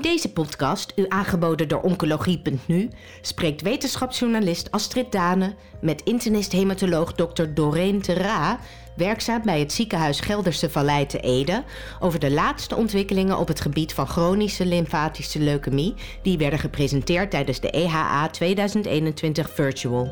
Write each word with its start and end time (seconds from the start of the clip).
In 0.00 0.10
deze 0.10 0.32
podcast, 0.32 0.92
u 0.96 1.04
aangeboden 1.08 1.68
door 1.68 1.80
Oncologie.nu, 1.80 2.90
spreekt 3.20 3.62
wetenschapsjournalist 3.62 4.70
Astrid 4.70 5.12
Dane 5.12 5.54
met 5.80 6.02
internist-hematoloog 6.02 7.12
Dr. 7.12 7.44
Doreen 7.54 8.02
Terra, 8.02 8.58
werkzaam 8.96 9.42
bij 9.44 9.60
het 9.60 9.72
ziekenhuis 9.72 10.20
Gelderse 10.20 10.70
Vallei 10.70 11.06
te 11.06 11.20
Ede, 11.20 11.64
over 11.98 12.18
de 12.18 12.30
laatste 12.30 12.76
ontwikkelingen 12.76 13.38
op 13.38 13.48
het 13.48 13.60
gebied 13.60 13.94
van 13.94 14.06
chronische 14.06 14.66
lymfatische 14.66 15.38
leukemie, 15.38 15.94
die 16.22 16.38
werden 16.38 16.58
gepresenteerd 16.58 17.30
tijdens 17.30 17.60
de 17.60 17.70
EHA 17.70 18.28
2021 18.28 19.50
Virtual. 19.50 20.08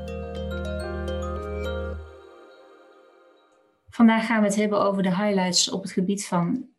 Vandaag 3.90 4.26
gaan 4.26 4.40
we 4.40 4.46
het 4.46 4.56
hebben 4.56 4.80
over 4.80 5.02
de 5.02 5.16
highlights 5.16 5.70
op 5.70 5.82
het 5.82 5.92
gebied 5.92 6.26
van 6.26 6.76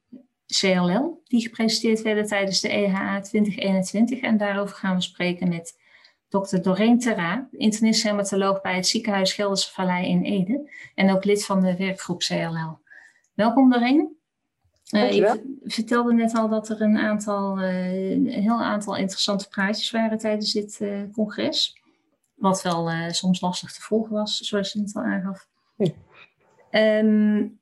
CLL, 0.57 1.21
die 1.23 1.41
gepresenteerd 1.41 2.01
werden 2.01 2.25
tijdens 2.25 2.59
de 2.59 2.69
EHA 2.69 3.21
2021. 3.21 4.19
En 4.19 4.37
daarover 4.37 4.75
gaan 4.75 4.95
we 4.95 5.01
spreken 5.01 5.49
met 5.49 5.77
dokter 6.29 6.61
Doreen 6.61 6.99
Terra, 6.99 7.47
internist-hematoloog 7.51 8.61
bij 8.61 8.75
het 8.75 8.87
ziekenhuis 8.87 9.33
Gelderse 9.33 9.71
Vallei 9.71 10.07
in 10.07 10.23
Ede 10.23 10.71
en 10.95 11.11
ook 11.11 11.23
lid 11.23 11.45
van 11.45 11.61
de 11.61 11.77
werkgroep 11.77 12.19
CLL. 12.19 12.79
Welkom 13.33 13.69
Doreen. 13.69 14.17
Uh, 14.91 15.11
je 15.11 15.59
vertelde 15.63 16.13
net 16.13 16.35
al 16.35 16.49
dat 16.49 16.69
er 16.69 16.81
een, 16.81 16.97
aantal, 16.97 17.59
uh, 17.59 18.11
een 18.11 18.27
heel 18.27 18.61
aantal 18.61 18.95
interessante 18.95 19.47
praatjes 19.47 19.91
waren 19.91 20.17
tijdens 20.17 20.53
dit 20.53 20.79
uh, 20.81 21.01
congres. 21.11 21.77
Wat 22.35 22.61
wel 22.61 23.11
soms 23.11 23.41
lastig 23.41 23.73
te 23.73 23.81
volgen 23.81 24.11
was, 24.11 24.37
zoals 24.37 24.73
je 24.73 24.79
het 24.81 24.95
al 24.95 25.03
aangaf. 25.03 25.47
Ja. 25.75 25.91
Um, 26.99 27.58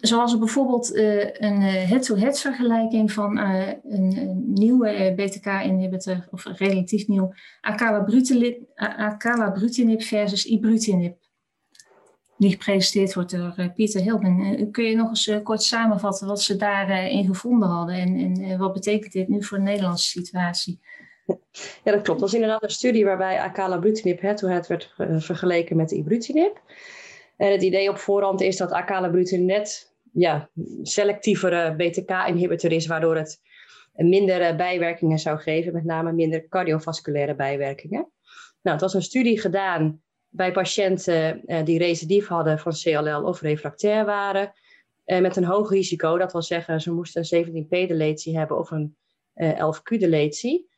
Zoals 0.00 0.38
bijvoorbeeld 0.38 0.94
uh, 0.94 1.24
een 1.24 1.62
eh, 1.62 1.88
head-to-head 1.88 2.40
vergelijking 2.40 3.12
van 3.12 3.38
uh, 3.38 3.68
een, 3.82 4.42
nieuwe 4.46 5.12
BTK-inhibitor, 5.16 6.28
of 6.30 6.44
relatief 6.44 7.08
nieuw, 7.08 7.34
acalabrutinib 8.96 10.02
versus 10.02 10.44
ibrutinib. 10.44 11.16
Die 12.38 12.50
gepresenteerd 12.50 13.14
wordt 13.14 13.30
door 13.30 13.72
Pieter 13.74 14.00
Hilben. 14.00 14.70
kun 14.70 14.84
je 14.84 14.96
nog 14.96 15.08
eens 15.08 15.30
kort 15.42 15.62
samenvatten 15.62 16.26
wat 16.26 16.42
ze 16.42 16.56
daarin 16.56 17.26
gevonden 17.26 17.68
hadden 17.68 17.94
en, 17.94 18.16
en 18.16 18.58
wat 18.58 18.72
betekent 18.72 19.12
dit 19.12 19.28
nu 19.28 19.44
voor 19.44 19.58
de 19.58 19.64
Nederlandse 19.64 20.08
situatie? 20.08 20.80
Ja, 21.84 21.92
dat 21.92 22.02
klopt. 22.02 22.06
Dat 22.06 22.20
was 22.20 22.34
inderdaad 22.34 22.62
een 22.62 22.70
studie 22.70 23.04
waarbij 23.04 23.40
acalabrutinib 23.40 24.20
head-to-head 24.20 24.66
werd 24.66 24.94
vergeleken 25.18 25.76
met 25.76 25.90
ibrutinib. 25.90 26.60
Het 27.36 27.62
idee 27.62 27.90
op 27.90 27.98
voorhand 27.98 28.40
is 28.40 28.56
dat 28.56 28.72
acalabrutinib 28.72 29.46
net 29.46 29.96
ja, 30.12 30.50
selectievere 30.82 31.74
BTK-inhibitor 31.76 32.72
is, 32.72 32.86
waardoor 32.86 33.16
het 33.16 33.40
minder 33.92 34.56
bijwerkingen 34.56 35.18
zou 35.18 35.38
geven, 35.38 35.72
met 35.72 35.84
name 35.84 36.12
minder 36.12 36.48
cardiovasculaire 36.48 37.34
bijwerkingen. 37.34 38.10
Nou, 38.62 38.76
het 38.76 38.80
was 38.80 38.94
een 38.94 39.02
studie 39.02 39.40
gedaan 39.40 40.00
bij 40.28 40.52
patiënten 40.52 41.44
eh, 41.46 41.64
die 41.64 41.78
recidief 41.78 42.26
hadden 42.26 42.58
van 42.58 42.72
CLL 42.72 43.22
of 43.22 43.40
refractair 43.40 44.04
waren, 44.04 44.52
eh, 45.04 45.20
met 45.20 45.36
een 45.36 45.44
hoog 45.44 45.70
risico. 45.70 46.18
Dat 46.18 46.32
wil 46.32 46.42
zeggen, 46.42 46.80
ze 46.80 46.92
moesten 46.92 47.24
een 47.30 47.64
17p-deletie 47.66 48.38
hebben 48.38 48.58
of 48.58 48.70
een 48.70 48.96
eh, 49.32 49.58
11q-deletie. 49.58 50.74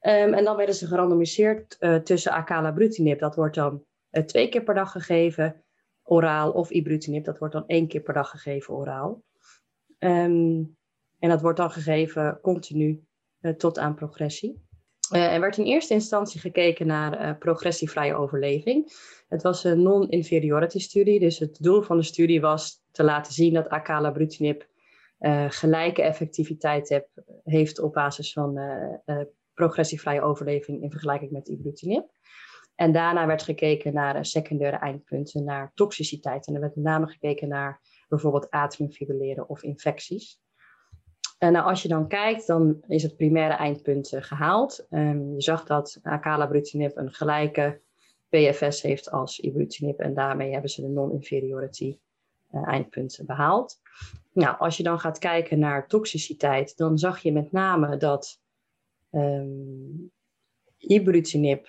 Um, 0.00 0.34
en 0.34 0.44
dan 0.44 0.56
werden 0.56 0.74
ze 0.74 0.86
gerandomiseerd 0.86 1.78
tussen 2.04 2.32
acalabrutinib, 2.32 3.18
dat 3.18 3.34
wordt 3.34 3.54
dan 3.54 3.84
twee 4.26 4.48
keer 4.48 4.62
per 4.62 4.74
dag 4.74 4.92
gegeven, 4.92 5.61
oraal 6.12 6.50
of 6.50 6.70
ibrutinib. 6.70 7.24
Dat 7.24 7.38
wordt 7.38 7.54
dan 7.54 7.66
één 7.66 7.88
keer 7.88 8.00
per 8.00 8.14
dag 8.14 8.30
gegeven 8.30 8.74
oraal. 8.74 9.22
Ehm, 9.98 10.62
en 11.18 11.28
dat 11.28 11.40
wordt 11.40 11.58
dan 11.58 11.70
gegeven 11.70 12.38
continu 12.42 13.04
uh, 13.40 13.52
tot 13.52 13.78
aan 13.78 13.94
progressie. 13.94 14.66
Uh, 15.12 15.34
er 15.34 15.40
werd 15.40 15.58
in 15.58 15.64
eerste 15.64 15.94
instantie 15.94 16.40
gekeken 16.40 16.86
naar 16.86 17.20
uh, 17.20 17.38
progressievrije 17.38 18.14
overleving. 18.14 18.92
Het 19.28 19.42
was 19.42 19.64
een 19.64 19.82
non-inferiority 19.82 20.78
studie, 20.78 21.20
dus 21.20 21.38
het 21.38 21.58
doel 21.60 21.82
van 21.82 21.96
de 21.96 22.02
studie 22.02 22.40
was 22.40 22.82
te 22.90 23.04
laten 23.04 23.32
zien 23.32 23.54
dat 23.54 23.68
acalabrutinib 23.68 24.70
gelijke 25.48 26.02
effectiviteit 26.02 27.04
heeft 27.44 27.80
op 27.80 27.92
basis 27.92 28.32
van 28.32 28.58
progressievrije 29.54 30.22
overleving 30.22 30.82
in 30.82 30.90
vergelijking 30.90 31.30
met 31.30 31.48
ibrutinib. 31.48 32.10
En 32.74 32.92
daarna 32.92 33.26
werd 33.26 33.42
gekeken 33.42 33.94
naar 33.94 34.26
secundaire 34.26 34.76
eindpunten, 34.76 35.44
naar 35.44 35.72
toxiciteit. 35.74 36.46
En 36.46 36.54
er 36.54 36.60
werd 36.60 36.74
met 36.74 36.84
name 36.84 37.06
gekeken 37.06 37.48
naar 37.48 37.80
bijvoorbeeld 38.08 38.50
atriumfibrilleren 38.50 39.48
of 39.48 39.62
infecties. 39.62 40.40
En 41.38 41.52
nou, 41.52 41.64
als 41.66 41.82
je 41.82 41.88
dan 41.88 42.08
kijkt, 42.08 42.46
dan 42.46 42.82
is 42.86 43.02
het 43.02 43.16
primaire 43.16 43.54
eindpunt 43.54 44.12
uh, 44.12 44.22
gehaald. 44.22 44.86
Um, 44.90 45.34
je 45.34 45.42
zag 45.42 45.64
dat 45.64 45.98
acalabrutinib 46.02 46.96
een 46.96 47.12
gelijke 47.12 47.80
PFS 48.28 48.82
heeft 48.82 49.10
als 49.10 49.38
ibrutinib. 49.38 49.98
En 49.98 50.14
daarmee 50.14 50.52
hebben 50.52 50.70
ze 50.70 50.80
de 50.80 50.88
non-inferiority 50.88 51.98
uh, 52.50 52.68
eindpunten 52.68 53.26
behaald. 53.26 53.80
Nou, 54.32 54.58
als 54.58 54.76
je 54.76 54.82
dan 54.82 55.00
gaat 55.00 55.18
kijken 55.18 55.58
naar 55.58 55.88
toxiciteit, 55.88 56.76
dan 56.76 56.98
zag 56.98 57.18
je 57.18 57.32
met 57.32 57.52
name 57.52 57.96
dat 57.96 58.40
um, 59.10 60.12
ibrutinib 60.76 61.68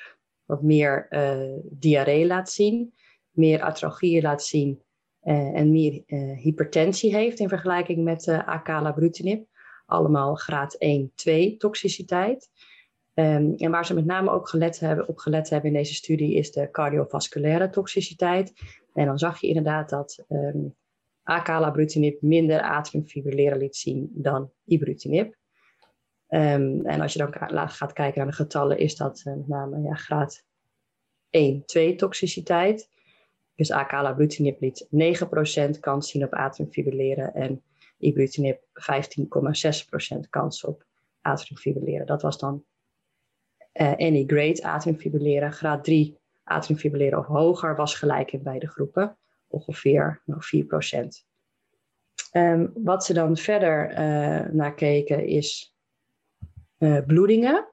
wat 0.53 0.63
meer 0.63 1.07
uh, 1.09 1.59
diarree 1.63 2.27
laat 2.27 2.51
zien, 2.51 2.93
meer 3.31 3.61
atralgieën 3.61 4.21
laat 4.21 4.43
zien 4.43 4.81
uh, 5.23 5.33
en 5.33 5.71
meer 5.71 6.03
uh, 6.07 6.37
hypertensie 6.37 7.15
heeft 7.15 7.39
in 7.39 7.49
vergelijking 7.49 8.03
met 8.03 8.27
acalabrutinib. 8.27 9.45
Allemaal 9.85 10.35
graad 10.35 10.73
1, 10.73 11.11
2 11.15 11.57
toxiciteit. 11.57 12.49
Um, 13.13 13.55
en 13.55 13.71
waar 13.71 13.85
ze 13.85 13.93
met 13.93 14.05
name 14.05 14.31
ook 14.31 14.49
gelet 14.49 14.79
hebben, 14.79 15.07
op 15.07 15.17
gelet 15.17 15.49
hebben 15.49 15.69
in 15.69 15.75
deze 15.75 15.93
studie 15.93 16.35
is 16.35 16.51
de 16.51 16.71
cardiovasculaire 16.71 17.69
toxiciteit. 17.69 18.53
En 18.93 19.05
dan 19.05 19.17
zag 19.17 19.41
je 19.41 19.47
inderdaad 19.47 19.89
dat 19.89 20.25
um, 20.29 20.75
acalabrutinib 21.23 22.21
minder 22.21 22.61
atriumfibrilleren 22.61 23.57
liet 23.57 23.75
zien 23.75 24.09
dan 24.13 24.51
ibrutinib. 24.65 25.35
Um, 26.33 26.85
en 26.85 27.01
als 27.01 27.13
je 27.13 27.19
dan 27.19 27.69
gaat 27.69 27.93
kijken 27.93 28.17
naar 28.17 28.29
de 28.29 28.35
getallen, 28.35 28.77
is 28.77 28.95
dat 28.95 29.23
uh, 29.27 29.33
met 29.33 29.47
name 29.47 29.81
ja, 29.81 29.93
graad 29.93 30.45
1, 31.29 31.65
2 31.65 31.95
toxiciteit. 31.95 32.89
Dus 33.55 33.71
acalabrutinib 33.71 34.61
liet 34.61 34.87
9% 35.75 35.79
kans 35.79 36.09
zien 36.09 36.23
op 36.23 36.33
atriumfibrilleren 36.33 37.33
en 37.33 37.63
ibrutinib 37.97 38.59
15,6% 40.15 40.29
kans 40.29 40.63
op 40.63 40.85
atriumfibrilleren. 41.21 42.05
Dat 42.05 42.21
was 42.21 42.37
dan 42.37 42.63
uh, 43.73 43.91
any 43.91 44.23
grade 44.27 44.63
atriumfibrilleren. 44.63 45.51
Graad 45.51 45.83
3 45.83 46.17
atriumfibrilleren 46.43 47.19
of 47.19 47.25
hoger 47.25 47.75
was 47.75 47.95
gelijk 47.95 48.31
in 48.31 48.43
beide 48.43 48.67
groepen, 48.67 49.17
ongeveer 49.47 50.21
nou, 50.25 50.41
4%. 50.41 50.97
Um, 50.99 51.11
ehm, 52.31 52.67
wat 52.73 53.05
ze 53.05 53.13
dan 53.13 53.37
verder 53.37 53.91
uh, 53.91 53.97
naar 54.51 54.73
keken 54.75 55.25
is 55.25 55.72
uh, 56.83 57.05
bloedingen. 57.05 57.67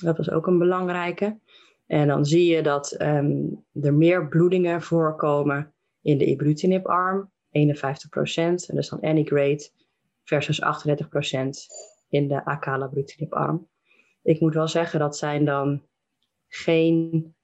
Dat 0.00 0.16
was 0.16 0.30
ook 0.30 0.46
een 0.46 0.58
belangrijke. 0.58 1.38
En 1.86 2.08
dan 2.08 2.24
zie 2.24 2.54
je 2.54 2.62
dat 2.62 3.00
um, 3.00 3.64
er 3.82 3.94
meer 3.94 4.28
bloedingen 4.28 4.82
voorkomen 4.82 5.74
in 6.02 6.18
de 6.18 6.24
ibrutinib-arm, 6.24 7.30
51%. 7.30 7.30
En 8.36 8.74
dus 8.74 8.88
dan 8.88 9.00
any 9.00 9.24
grade 9.24 9.70
versus 10.24 10.62
38% 10.62 10.64
in 12.08 12.28
de 12.28 12.44
acalabrutinib-arm. 12.44 13.68
Ik 14.22 14.40
moet 14.40 14.54
wel 14.54 14.68
zeggen, 14.68 14.98
dat 14.98 15.16
zijn 15.16 15.44
dan 15.44 15.82
geen, 16.48 17.34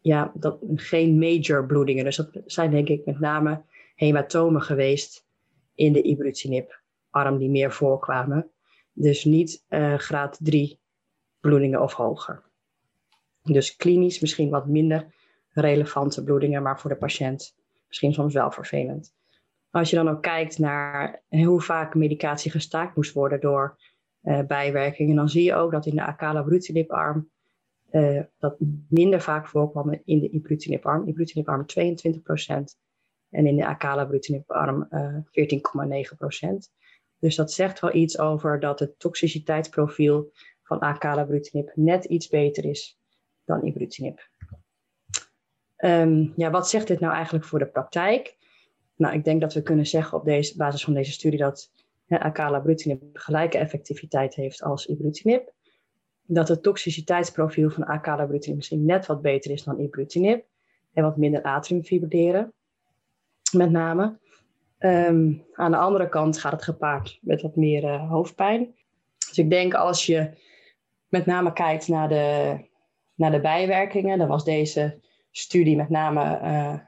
ja, 0.00 0.32
dat, 0.34 0.58
geen 0.74 1.18
major 1.18 1.66
bloedingen. 1.66 2.04
Dus 2.04 2.16
dat 2.16 2.42
zijn 2.46 2.70
denk 2.70 2.88
ik 2.88 3.04
met 3.04 3.20
name 3.20 3.62
hematomen 3.94 4.62
geweest 4.62 5.26
in 5.74 5.92
de 5.92 6.02
ibrutinib-arm 6.02 7.38
die 7.38 7.50
meer 7.50 7.72
voorkwamen. 7.72 8.50
Dus 8.92 9.24
niet 9.24 9.64
uh, 9.68 9.94
graad 9.94 10.38
3 10.42 10.80
bloedingen 11.40 11.82
of 11.82 11.92
hoger. 11.92 12.42
Dus 13.42 13.76
klinisch 13.76 14.20
misschien 14.20 14.50
wat 14.50 14.66
minder 14.66 15.14
relevante 15.52 16.24
bloedingen, 16.24 16.62
maar 16.62 16.80
voor 16.80 16.90
de 16.90 16.96
patiënt 16.96 17.54
misschien 17.88 18.12
soms 18.12 18.34
wel 18.34 18.50
vervelend. 18.50 19.14
Als 19.70 19.90
je 19.90 19.96
dan 19.96 20.08
ook 20.08 20.22
kijkt 20.22 20.58
naar 20.58 21.22
hoe 21.28 21.60
vaak 21.60 21.94
medicatie 21.94 22.50
gestaakt 22.50 22.96
moest 22.96 23.12
worden 23.12 23.40
door 23.40 23.78
uh, 24.22 24.40
bijwerkingen, 24.46 25.16
dan 25.16 25.28
zie 25.28 25.44
je 25.44 25.54
ook 25.54 25.70
dat 25.72 25.86
in 25.86 25.94
de 25.94 26.04
acalabrutinib-arm 26.04 27.30
uh, 27.90 28.22
dat 28.38 28.56
minder 28.88 29.20
vaak 29.20 29.48
voorkwam 29.48 30.00
in 30.04 30.20
de 30.20 30.30
ibrutinib-arm. 30.30 31.08
Ibrutinib-arm 31.08 31.64
22% 31.64 31.66
en 33.30 33.46
in 33.46 33.56
de 33.56 33.66
acalabrutinib-arm 33.66 34.86
uh, 34.90 35.14
14,9%. 35.14 36.79
Dus 37.20 37.36
dat 37.36 37.52
zegt 37.52 37.80
wel 37.80 37.94
iets 37.94 38.18
over 38.18 38.60
dat 38.60 38.80
het 38.80 38.98
toxiciteitsprofiel 38.98 40.32
van 40.62 40.78
acalabrutinib 40.78 41.72
net 41.74 42.04
iets 42.04 42.28
beter 42.28 42.64
is 42.64 42.98
dan 43.44 43.64
ibrutinib. 43.64 44.28
Um, 45.76 46.32
ja, 46.36 46.50
wat 46.50 46.68
zegt 46.68 46.86
dit 46.86 47.00
nou 47.00 47.14
eigenlijk 47.14 47.44
voor 47.44 47.58
de 47.58 47.66
praktijk? 47.66 48.36
Nou, 48.96 49.14
ik 49.14 49.24
denk 49.24 49.40
dat 49.40 49.54
we 49.54 49.62
kunnen 49.62 49.86
zeggen 49.86 50.18
op 50.18 50.24
deze, 50.24 50.56
basis 50.56 50.84
van 50.84 50.94
deze 50.94 51.12
studie 51.12 51.38
dat 51.38 51.72
acalabrutinib 52.08 53.02
gelijke 53.12 53.58
effectiviteit 53.58 54.34
heeft 54.34 54.62
als 54.62 54.86
ibrutinib. 54.86 55.52
Dat 56.22 56.48
het 56.48 56.62
toxiciteitsprofiel 56.62 57.70
van 57.70 57.84
acalabrutinib 57.84 58.56
misschien 58.56 58.84
net 58.84 59.06
wat 59.06 59.22
beter 59.22 59.50
is 59.50 59.64
dan 59.64 59.80
ibrutinib. 59.80 60.44
En 60.92 61.02
wat 61.02 61.16
minder 61.16 61.42
atriumfibrilleren, 61.42 62.52
met 63.52 63.70
name. 63.70 64.18
Ehm, 64.80 65.32
aan 65.54 65.70
de 65.70 65.76
andere 65.76 66.08
kant 66.08 66.38
gaat 66.38 66.52
het 66.52 66.62
gepaard 66.62 67.18
met 67.22 67.42
wat 67.42 67.56
meer 67.56 67.84
uh, 67.84 68.10
hoofdpijn. 68.10 68.74
Dus 69.28 69.38
ik 69.38 69.50
denk 69.50 69.74
als 69.74 70.06
je 70.06 70.30
met 71.08 71.26
name 71.26 71.52
kijkt 71.52 71.88
naar 71.88 72.08
de, 72.08 72.56
naar 73.14 73.30
de 73.30 73.40
bijwerkingen, 73.40 74.18
dan 74.18 74.28
was 74.28 74.44
deze 74.44 75.00
studie 75.30 75.76
met 75.76 75.88
name, 75.88 76.40
uh, 76.42 76.78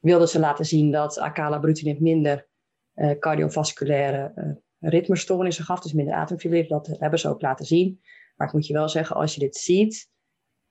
wilde 0.00 0.28
ze 0.28 0.38
laten 0.38 0.64
zien 0.64 0.90
dat 0.90 1.18
acalabrutinib 1.18 2.00
minder 2.00 2.46
uh, 2.94 3.18
cardiovasculaire 3.18 4.32
ritmestoornissen 4.80 5.64
gaf, 5.64 5.80
dus 5.80 5.92
minder 5.92 6.14
ademfibrilleren. 6.14 6.82
Dat 6.82 6.98
hebben 6.98 7.18
ze 7.18 7.28
ook 7.28 7.42
laten 7.42 7.66
zien. 7.66 8.00
Maar 8.36 8.46
ik 8.46 8.52
moet 8.52 8.66
je 8.66 8.72
wel 8.72 8.88
zeggen, 8.88 9.16
als 9.16 9.34
je 9.34 9.40
dit 9.40 9.56
ziet, 9.56 10.10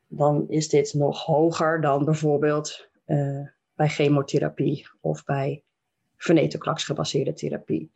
dan 0.07 0.49
is 0.49 0.69
dit 0.69 0.93
nog 0.93 1.23
hoger 1.23 1.81
dan 1.81 2.05
bijvoorbeeld 2.05 2.89
bij 3.75 3.89
chemotherapie 3.89 4.87
of 5.01 5.23
bij 5.23 5.65
venetoclax 6.17 6.83
gebaseerde 6.83 7.33
therapie. 7.33 7.91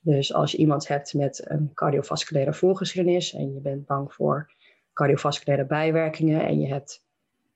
Dus 0.00 0.34
als 0.34 0.52
je 0.52 0.58
iemand 0.58 0.88
hebt 0.88 1.14
met 1.14 1.50
een 1.50 1.70
cardiovasculaire 1.74 2.54
voorgeschiedenis 2.54 3.34
en 3.34 3.54
je 3.54 3.60
bent 3.60 3.86
bang 3.86 4.12
voor 4.12 4.52
cardiovasculaire 4.92 5.66
bijwerkingen 5.66 6.46
en 6.46 6.60
je 6.60 6.66
hebt 6.66 7.04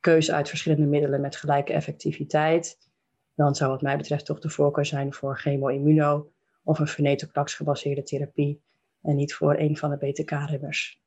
keuze 0.00 0.32
uit 0.32 0.48
verschillende 0.48 0.86
middelen 0.86 1.20
met 1.20 1.36
gelijke 1.36 1.72
effectiviteit, 1.72 2.78
dan 3.34 3.54
zou 3.54 3.70
wat 3.70 3.82
mij 3.82 3.96
betreft 3.96 4.24
toch 4.24 4.40
de 4.40 4.50
voorkeur 4.50 4.86
zijn 4.86 5.12
voor 5.12 5.38
chemo-immuno 5.38 6.30
of 6.64 6.78
een 6.78 6.86
venetoclax 6.86 7.54
gebaseerde 7.54 8.02
therapie 8.02 8.62
en 9.02 9.16
niet 9.16 9.34
voor 9.34 9.58
een 9.58 9.76
van 9.76 9.90
de 9.90 9.96
BTK-remmers. 9.96 11.02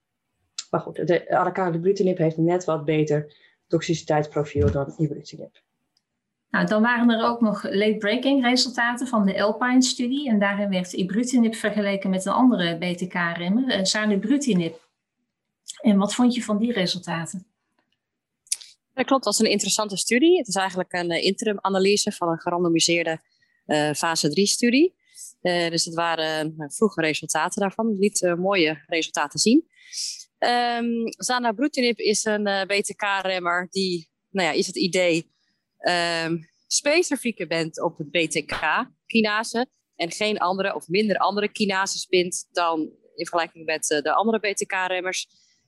Maar 0.69 0.81
goed, 0.81 1.07
de 1.07 1.37
acalabrutinib 1.37 2.17
heeft 2.17 2.37
net 2.37 2.65
wat 2.65 2.85
beter 2.85 3.35
toxiciteitsprofiel 3.67 4.71
dan 4.71 4.93
ibrutinib. 4.97 5.62
Nou, 6.53 6.65
dan 6.65 6.81
waren 6.81 7.09
er 7.09 7.25
ook 7.25 7.41
nog 7.41 7.63
late-breaking 7.63 8.43
resultaten 8.43 9.07
van 9.07 9.25
de 9.25 9.43
Alpine-studie. 9.43 10.29
En 10.29 10.39
daarin 10.39 10.69
werd 10.69 10.93
ibrutinib 10.93 11.55
vergeleken 11.55 12.09
met 12.09 12.25
een 12.25 12.31
andere 12.31 12.77
BTK-remmer, 12.77 13.87
zanubrutinib. 13.87 14.89
En 15.81 15.97
wat 15.97 16.15
vond 16.15 16.33
je 16.33 16.43
van 16.43 16.57
die 16.57 16.71
resultaten? 16.71 17.45
Dat 18.93 19.05
klopt, 19.05 19.23
dat 19.23 19.23
was 19.23 19.39
een 19.39 19.51
interessante 19.51 19.97
studie. 19.97 20.37
Het 20.37 20.47
is 20.47 20.55
eigenlijk 20.55 20.93
een 20.93 21.11
uh, 21.11 21.23
interim-analyse 21.23 22.11
van 22.11 22.29
een 22.29 22.39
gerandomiseerde 22.39 23.19
uh, 23.65 23.91
fase 23.91 24.29
3-studie. 24.29 24.93
dus 25.41 25.85
het 25.85 25.93
waren 25.93 26.55
vroege 26.67 27.01
resultaten 27.01 27.61
daarvan. 27.61 27.97
Liet 27.99 28.35
mooie 28.37 28.83
resultaten 28.87 29.39
zien. 29.39 29.67
Um, 30.39 31.03
zanubrutinib 31.17 31.99
is 31.99 32.25
een 32.25 32.43
BTK-remmer 32.43 33.67
die, 33.69 34.09
nou 34.29 34.47
ja, 34.47 34.53
is 34.53 34.67
het 34.67 34.77
idee 34.77 35.31
um, 35.89 36.49
specifieker 36.67 37.47
bent 37.47 37.81
op 37.81 37.97
het 37.97 38.11
BTK-kinase 38.11 39.67
en 39.95 40.11
geen 40.11 40.37
andere 40.37 40.75
of 40.75 40.87
minder 40.87 41.17
andere 41.17 41.51
kinases 41.51 42.07
bindt 42.07 42.47
dan 42.51 42.79
in 43.15 43.25
vergelijking 43.25 43.65
met 43.65 43.89
uh, 43.89 44.01
de 44.01 44.13
andere 44.13 44.39
BTK-remmers. 44.39 45.27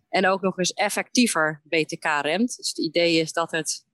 En 0.10 0.28
ook 0.28 0.42
nog 0.42 0.58
eens 0.58 0.74
effectiever 0.74 1.62
BTK 1.64 2.06
remt. 2.22 2.56
Dus 2.58 2.70
het 2.70 2.80
idee 2.80 3.20
is 3.20 3.32
dat 3.32 3.52
het 3.52 3.86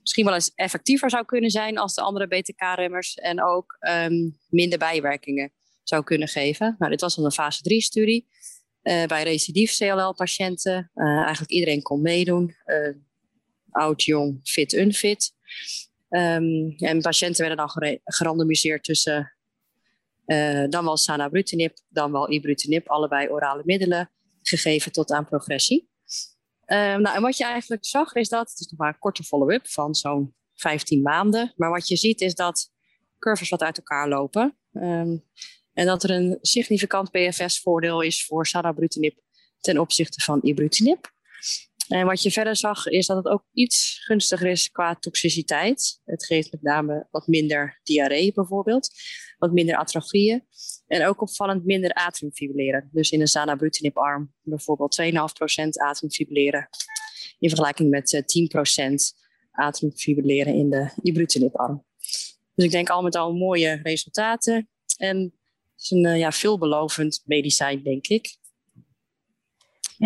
misschien 0.00 0.24
wel 0.24 0.34
eens 0.34 0.54
effectiever 0.54 1.10
zou 1.10 1.24
kunnen 1.24 1.50
zijn 1.50 1.78
als 1.78 1.94
de 1.94 2.00
andere 2.00 2.26
BTK-remmers. 2.26 3.14
En 3.14 3.44
ook 3.44 3.76
um, 3.80 4.38
minder 4.48 4.78
bijwerkingen 4.78 5.52
zou 5.82 6.04
kunnen 6.04 6.28
geven. 6.28 6.74
Nou, 6.78 6.90
dit 6.90 7.00
was 7.00 7.14
dan 7.14 7.24
een 7.24 7.32
fase 7.32 7.74
3-studie. 7.74 8.26
Uh, 8.82 9.04
bij 9.04 9.22
recidief 9.22 9.76
CLL-patiënten. 9.76 10.90
Uh, 10.94 11.06
eigenlijk 11.20 11.50
iedereen 11.50 11.82
kon 11.82 12.02
meedoen. 12.02 12.54
Oud, 13.72 14.02
jong, 14.02 14.40
fit, 14.42 14.72
unfit. 14.72 15.32
Um, 16.08 16.74
en 16.76 17.00
patiënten 17.00 17.46
werden 17.46 17.66
dan 17.66 17.98
gerandomiseerd 18.04 18.84
tussen 18.84 19.32
uh, 20.26 20.64
dan 20.68 20.84
wel 20.84 20.96
sanabrutinib, 20.96 21.76
dan 21.88 22.12
wel 22.12 22.30
ibrutinib, 22.30 22.88
allebei 22.88 23.28
orale 23.28 23.62
middelen, 23.64 24.10
gegeven 24.42 24.92
tot 24.92 25.12
aan 25.12 25.26
progressie. 25.26 25.90
Um, 26.66 27.00
nou, 27.00 27.16
en 27.16 27.22
wat 27.22 27.36
je 27.36 27.44
eigenlijk 27.44 27.84
zag 27.84 28.14
is 28.14 28.28
dat, 28.28 28.50
het 28.50 28.60
is 28.60 28.66
nog 28.66 28.78
maar 28.78 28.88
een 28.88 28.98
korte 28.98 29.22
follow-up 29.22 29.68
van 29.68 29.94
zo'n 29.94 30.34
15 30.54 31.02
maanden, 31.02 31.52
maar 31.56 31.70
wat 31.70 31.88
je 31.88 31.96
ziet 31.96 32.20
is 32.20 32.34
dat 32.34 32.70
curves 33.18 33.48
wat 33.48 33.62
uit 33.62 33.76
elkaar 33.76 34.08
lopen. 34.08 34.56
Um, 34.72 35.24
en 35.72 35.86
dat 35.86 36.02
er 36.02 36.10
een 36.10 36.38
significant 36.40 37.10
PFS-voordeel 37.10 38.00
is 38.00 38.26
voor 38.26 38.46
sanabrutinib 38.46 39.18
ten 39.60 39.78
opzichte 39.78 40.22
van 40.22 40.40
ibrutinib. 40.42 41.11
En 41.92 42.06
wat 42.06 42.22
je 42.22 42.30
verder 42.30 42.56
zag 42.56 42.86
is 42.86 43.06
dat 43.06 43.16
het 43.16 43.26
ook 43.26 43.44
iets 43.52 44.00
gunstiger 44.04 44.46
is 44.46 44.70
qua 44.70 44.94
toxiciteit. 44.94 46.00
Het 46.04 46.24
geeft 46.24 46.52
met 46.52 46.62
name 46.62 47.06
wat 47.10 47.26
minder 47.26 47.80
diarree 47.82 48.32
bijvoorbeeld, 48.32 48.90
wat 49.38 49.52
minder 49.52 49.76
atrofieën 49.76 50.46
en 50.86 51.06
ook 51.06 51.20
opvallend 51.20 51.64
minder 51.64 51.92
atriumfibrilleren. 51.92 52.88
Dus 52.92 53.10
in 53.10 53.20
een 53.20 53.28
zanabrutinib 53.28 53.96
arm 53.96 54.34
bijvoorbeeld 54.42 55.02
2,5% 55.02 55.08
atriumfibrilleren 55.72 56.68
in 57.38 57.48
vergelijking 57.48 57.90
met 57.90 58.22
10% 58.80 58.82
eh, 58.82 58.96
atriumfibrilleren 59.50 60.54
in 60.54 60.70
de 60.70 60.90
ibrutinib 61.02 61.56
arm. 61.56 61.84
Dus 62.54 62.64
ik 62.64 62.70
denk 62.70 62.90
al 62.90 63.02
met 63.02 63.16
al 63.16 63.32
mooie 63.32 63.80
resultaten 63.82 64.68
en 64.96 65.16
het 65.74 65.82
is 65.82 65.90
een 65.90 66.04
eh, 66.04 66.18
ja, 66.18 66.32
veelbelovend 66.32 67.22
medicijn 67.24 67.82
denk 67.82 68.06
ik. 68.06 68.36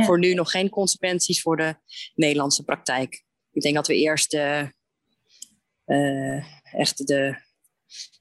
Voor 0.05 0.19
nu 0.19 0.35
nog 0.35 0.51
geen 0.51 0.69
consequenties 0.69 1.43
voor 1.43 1.57
de 1.57 1.75
Nederlandse 2.15 2.65
praktijk. 2.65 3.25
Ik 3.53 3.63
denk 3.63 3.75
dat 3.75 3.87
we 3.87 3.95
eerst 3.95 4.31
de, 4.31 4.73
uh, 5.87 6.45
echt 6.75 7.07
de 7.07 7.37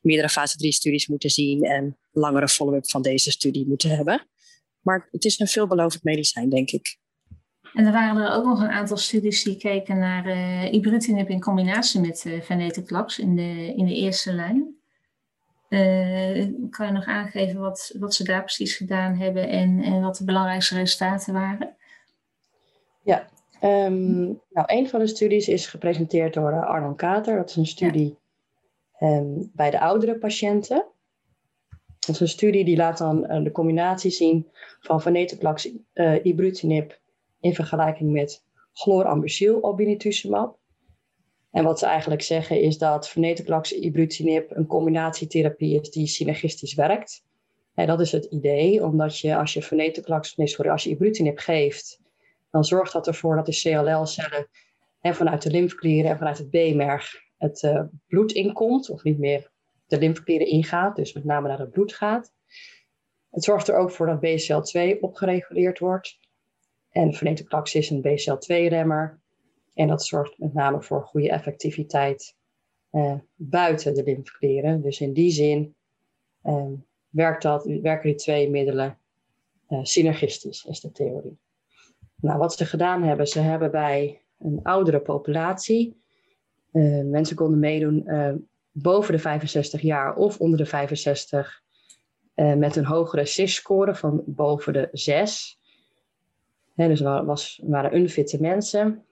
meerdere 0.01 0.29
fase 0.29 0.57
3 0.57 0.71
studies 0.71 1.07
moeten 1.07 1.29
zien 1.29 1.63
en 1.63 1.97
langere 2.11 2.47
follow-up 2.47 2.89
van 2.89 3.01
deze 3.01 3.31
studie 3.31 3.67
moeten 3.67 3.89
hebben. 3.89 4.27
Maar 4.81 5.07
het 5.11 5.25
is 5.25 5.39
een 5.39 5.47
veelbelovend 5.47 6.03
medicijn, 6.03 6.49
denk 6.49 6.71
ik. 6.71 6.97
En 7.73 7.85
er 7.85 7.91
waren 7.91 8.21
er 8.21 8.31
ook 8.31 8.45
nog 8.45 8.61
een 8.61 8.69
aantal 8.69 8.97
studies 8.97 9.43
die 9.43 9.57
keken 9.57 9.97
naar 9.97 10.27
uh, 10.27 10.73
ibrutinib 10.73 11.29
in 11.29 11.39
combinatie 11.39 11.99
met 11.99 12.23
uh, 12.25 12.41
venetoclax 12.41 13.19
in 13.19 13.35
de, 13.35 13.73
in 13.75 13.85
de 13.85 13.95
eerste 13.95 14.33
lijn. 14.33 14.75
Uh, 15.69 16.47
kan 16.69 16.85
je 16.85 16.91
nog 16.91 17.05
aangeven 17.05 17.59
wat, 17.59 17.95
wat 17.99 18.13
ze 18.13 18.23
daar 18.23 18.43
precies 18.43 18.75
gedaan 18.75 19.15
hebben 19.15 19.49
en, 19.49 19.83
en 19.83 20.01
wat 20.01 20.17
de 20.17 20.23
belangrijkste 20.23 20.75
resultaten 20.75 21.33
waren? 21.33 21.75
Ja, 23.03 23.27
um, 23.63 24.41
nou, 24.49 24.65
een 24.65 24.89
van 24.89 24.99
de 24.99 25.07
studies 25.07 25.47
is 25.47 25.67
gepresenteerd 25.67 26.33
door 26.33 26.51
uh, 26.51 26.65
Arnon 26.65 26.95
Kater. 26.95 27.35
Dat 27.35 27.49
is 27.49 27.55
een 27.55 27.65
studie 27.65 28.17
ja. 28.99 29.07
um, 29.07 29.51
bij 29.53 29.71
de 29.71 29.79
oudere 29.79 30.17
patiënten. 30.17 30.85
Dat 31.99 32.15
is 32.15 32.19
een 32.21 32.27
studie 32.27 32.65
die 32.65 32.77
laat 32.77 32.97
dan 32.97 33.31
uh, 33.31 33.43
de 33.43 33.51
combinatie 33.51 34.11
zien 34.11 34.47
van 34.79 35.01
venetoclax 35.01 35.69
uh, 35.93 36.25
ibrutinib 36.25 36.99
in 37.39 37.53
vergelijking 37.53 38.11
met 38.11 38.43
chlorambucil 38.73 39.59
obinutuzumab. 39.61 40.57
En 41.55 41.63
wat 41.63 41.79
ze 41.79 41.85
eigenlijk 41.85 42.21
zeggen 42.21 42.61
is 42.61 42.77
dat 42.77 43.09
venetoclax 43.09 43.71
ibrutinib 43.71 44.51
een 44.51 44.65
combinatietherapie 44.65 45.81
is 45.81 45.89
die 45.89 46.07
synergistisch 46.07 46.73
werkt. 46.73 47.23
En 47.73 47.87
dat 47.87 47.99
is 48.01 48.11
het 48.11 48.25
idee, 48.25 48.83
omdat 48.83 49.19
je 49.19 49.35
als 49.35 49.53
je 49.53 49.61
venetoclax, 49.61 50.35
sorry, 50.37 50.71
als 50.71 50.83
je 50.83 50.89
ibrutinib 50.89 51.39
geeft, 51.39 51.99
dan 52.51 52.63
zorgt 52.63 52.93
dat 52.93 53.07
ervoor 53.07 53.35
dat 53.35 53.45
de 53.45 53.61
CLL-cellen 53.61 54.47
vanuit 55.01 55.41
de 55.41 55.51
lymfeklieren 55.51 56.11
en 56.11 56.17
vanuit 56.17 56.37
het 56.37 56.49
B-merg 56.49 57.23
het 57.37 57.63
uh, 57.63 57.81
bloed 58.07 58.31
inkomt, 58.31 58.89
of 58.89 59.03
niet 59.03 59.19
meer 59.19 59.51
de 59.87 59.97
lymfeklieren 59.97 60.47
ingaat, 60.47 60.95
dus 60.95 61.13
met 61.13 61.23
name 61.23 61.47
naar 61.47 61.59
het 61.59 61.71
bloed 61.71 61.93
gaat. 61.93 62.33
Het 63.29 63.43
zorgt 63.43 63.67
er 63.67 63.77
ook 63.77 63.91
voor 63.91 64.05
dat 64.05 64.25
BCL2 64.25 64.99
opgereguleerd 64.99 65.79
wordt. 65.79 66.19
En 66.89 67.13
venetoclax 67.13 67.75
is 67.75 67.89
een 67.89 68.01
BCL2-remmer. 68.01 69.23
En 69.75 69.87
dat 69.87 70.05
zorgt 70.05 70.37
met 70.37 70.53
name 70.53 70.81
voor 70.81 71.03
goede 71.03 71.29
effectiviteit 71.29 72.35
uh, 72.91 73.13
buiten 73.35 73.93
de 73.93 74.03
lymfeklieren. 74.03 74.81
Dus 74.81 74.99
in 74.99 75.13
die 75.13 75.31
zin 75.31 75.75
uh, 76.43 76.65
werkt 77.09 77.41
dat, 77.41 77.65
werken 77.65 78.09
die 78.09 78.17
twee 78.17 78.49
middelen 78.49 78.97
uh, 79.69 79.79
synergistisch, 79.83 80.65
is 80.65 80.79
de 80.79 80.91
theorie. 80.91 81.37
Nou, 82.15 82.37
wat 82.39 82.53
ze 82.53 82.65
gedaan 82.65 83.03
hebben, 83.03 83.27
ze 83.27 83.39
hebben 83.39 83.71
bij 83.71 84.21
een 84.39 84.59
oudere 84.63 84.99
populatie, 84.99 86.03
mensen 87.03 87.35
konden 87.35 87.59
meedoen 87.59 88.07
boven 88.71 89.13
de 89.13 89.19
65 89.19 89.81
jaar 89.81 90.15
of 90.15 90.39
onder 90.39 90.57
de 90.57 90.65
65 90.65 91.63
met 92.33 92.75
een 92.75 92.85
hogere 92.85 93.25
CIS-score 93.25 93.95
van 93.95 94.23
boven 94.25 94.73
de 94.73 94.89
6. 94.91 95.59
He, 96.75 96.87
dus 96.87 97.01
waren 97.61 97.95
unfitte 97.95 98.41
mensen. 98.41 99.05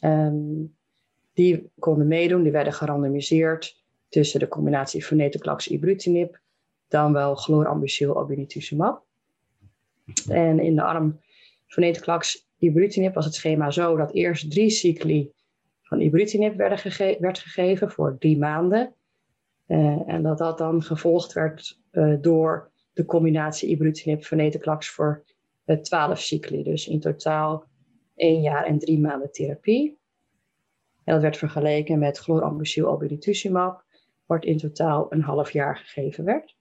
Um, 0.00 0.74
die 1.32 1.70
konden 1.78 2.06
meedoen, 2.06 2.42
die 2.42 2.52
werden 2.52 2.72
gerandomiseerd 2.72 3.82
tussen 4.08 4.40
de 4.40 4.48
combinatie 4.48 5.06
venetoclax 5.06 5.68
ibrutinib 5.68 6.40
dan 6.88 7.12
wel 7.12 7.34
chlorambucil 7.34 8.14
obinutuzumab. 8.14 9.02
En 10.28 10.60
in 10.60 10.74
de 10.74 10.82
arm 10.82 11.20
venetoclax 11.66 12.48
ibrutinib 12.58 13.14
was 13.14 13.24
het 13.24 13.34
schema 13.34 13.70
zo 13.70 13.96
dat 13.96 14.12
eerst 14.12 14.50
drie 14.50 14.70
cycli 14.70 15.32
van 15.82 16.00
ibrutinib 16.00 16.56
werden 16.56 17.18
werd 17.20 17.38
gegeven 17.38 17.90
voor 17.90 18.16
drie 18.18 18.38
maanden. 18.38 18.94
Uh, 19.66 20.08
en 20.08 20.22
dat 20.22 20.38
dat 20.38 20.58
dan 20.58 20.82
gevolgd 20.82 21.32
werd 21.32 21.80
uh, 21.92 22.16
door 22.20 22.70
de 22.92 23.04
combinatie 23.04 23.68
ibrutinib 23.68 24.24
venetoclax 24.24 24.88
voor 24.88 25.24
uh, 25.66 25.76
12 25.76 26.20
cycli. 26.20 26.62
Dus 26.62 26.88
in 26.88 27.00
totaal 27.00 27.64
één 28.20 28.40
jaar 28.40 28.64
en 28.64 28.78
drie 28.78 29.00
maanden 29.00 29.32
therapie. 29.32 29.98
En 31.04 31.12
dat 31.12 31.22
werd 31.22 31.36
vergeleken 31.36 31.98
met 31.98 32.18
chlorambucil 32.18 32.86
obinutuzumab, 32.86 33.84
wat 34.26 34.44
in 34.44 34.58
totaal 34.58 35.06
een 35.12 35.22
half 35.22 35.50
jaar 35.50 35.76
gegeven 35.76 36.24
werd. 36.24 36.56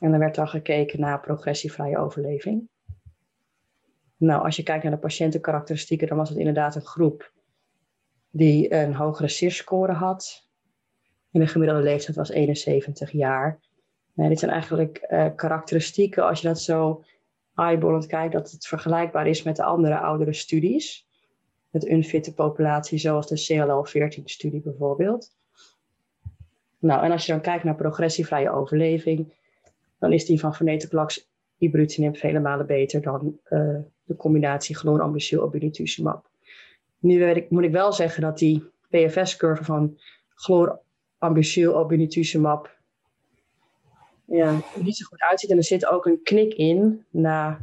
En 0.00 0.12
er 0.12 0.18
werd 0.18 0.34
dan 0.34 0.48
gekeken 0.48 1.00
naar 1.00 1.20
progressievrije 1.20 1.98
overleving. 1.98 2.68
Nou, 4.16 4.44
als 4.44 4.56
je 4.56 4.62
kijkt 4.62 4.82
naar 4.82 4.92
de 4.92 4.98
patiëntenkarakteristieken, 4.98 6.08
dan 6.08 6.16
was 6.16 6.28
het 6.28 6.38
inderdaad 6.38 6.74
een 6.74 6.86
groep 6.86 7.32
die 8.30 8.74
een 8.74 8.94
hogere 8.94 9.28
CIR-score 9.28 9.92
had. 9.92 10.48
En 11.32 11.40
de 11.40 11.46
gemiddelde 11.46 11.82
leeftijd 11.82 12.16
was 12.16 12.30
71 12.30 13.10
jaar. 13.10 13.60
Dit 14.14 14.38
zijn 14.38 14.50
eigenlijk 14.50 15.06
uh, 15.08 15.26
karakteristieken, 15.36 16.26
als 16.26 16.40
je 16.40 16.48
dat 16.48 16.60
zo 16.60 17.04
eyeballend 17.56 18.06
kijkt, 18.06 18.32
dat 18.32 18.50
het 18.50 18.66
vergelijkbaar 18.66 19.26
is 19.26 19.42
met 19.42 19.56
de 19.56 19.62
andere 19.62 19.98
oudere 19.98 20.32
studies. 20.32 21.06
Met 21.70 21.88
unfitte 21.88 22.34
populatie, 22.34 22.98
zoals 22.98 23.28
de 23.28 23.44
CLL-14-studie 23.44 24.60
bijvoorbeeld. 24.60 25.34
Nou, 26.78 27.04
en 27.04 27.10
als 27.10 27.26
je 27.26 27.32
dan 27.32 27.40
kijkt 27.40 27.64
naar 27.64 27.74
progressievrije 27.74 28.50
overleving, 28.50 29.32
dan 29.98 30.12
is 30.12 30.26
die 30.26 30.40
van 30.40 30.54
venetoclax 30.54 31.28
ibrutinib 31.58 32.16
vele 32.16 32.40
malen 32.40 32.66
beter 32.66 33.02
dan 33.02 33.38
uh, 33.48 33.78
de 34.04 34.16
combinatie 34.16 34.76
chlorambucil 34.76 35.42
obinutuzumab. 35.42 36.28
Nu 36.98 37.24
ik, 37.24 37.50
moet 37.50 37.62
ik 37.64 37.72
wel 37.72 37.92
zeggen 37.92 38.22
dat 38.22 38.38
die 38.38 38.64
PFS-curve 38.88 39.64
van 39.64 39.98
chlorambucil 40.34 41.74
obinutuzumab 41.74 42.75
ja, 44.26 44.60
niet 44.74 44.96
zo 44.96 45.06
goed 45.06 45.20
uitziet. 45.20 45.50
En 45.50 45.56
er 45.56 45.64
zit 45.64 45.86
ook 45.86 46.06
een 46.06 46.22
knik 46.22 46.54
in 46.54 47.04
na 47.10 47.60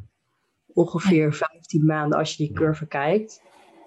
ongeveer 0.74 1.34
15 1.34 1.86
maanden 1.86 2.18
als 2.18 2.36
je 2.36 2.46
die 2.46 2.56
curve 2.56 2.88
kijkt. 2.88 3.42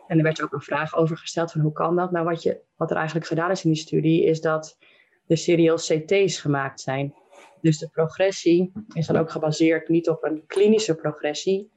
En 0.06 0.16
er 0.16 0.22
werd 0.22 0.42
ook 0.42 0.52
een 0.52 0.60
vraag 0.60 0.96
over 0.96 1.16
gesteld 1.16 1.52
van 1.52 1.60
hoe 1.60 1.72
kan 1.72 1.96
dat? 1.96 2.10
Nou, 2.10 2.24
wat, 2.24 2.42
je, 2.42 2.60
wat 2.76 2.90
er 2.90 2.96
eigenlijk 2.96 3.26
gedaan 3.26 3.50
is 3.50 3.64
in 3.64 3.70
die 3.70 3.80
studie, 3.80 4.24
is 4.24 4.40
dat 4.40 4.78
de 5.26 5.36
serial 5.36 5.76
CT's 5.76 6.38
gemaakt 6.38 6.80
zijn. 6.80 7.14
Dus 7.60 7.78
de 7.78 7.88
progressie 7.88 8.72
is 8.94 9.06
dan 9.06 9.16
ook 9.16 9.30
gebaseerd 9.30 9.88
niet 9.88 10.08
op 10.08 10.24
een 10.24 10.42
klinische 10.46 10.94
progressie, 10.94 11.70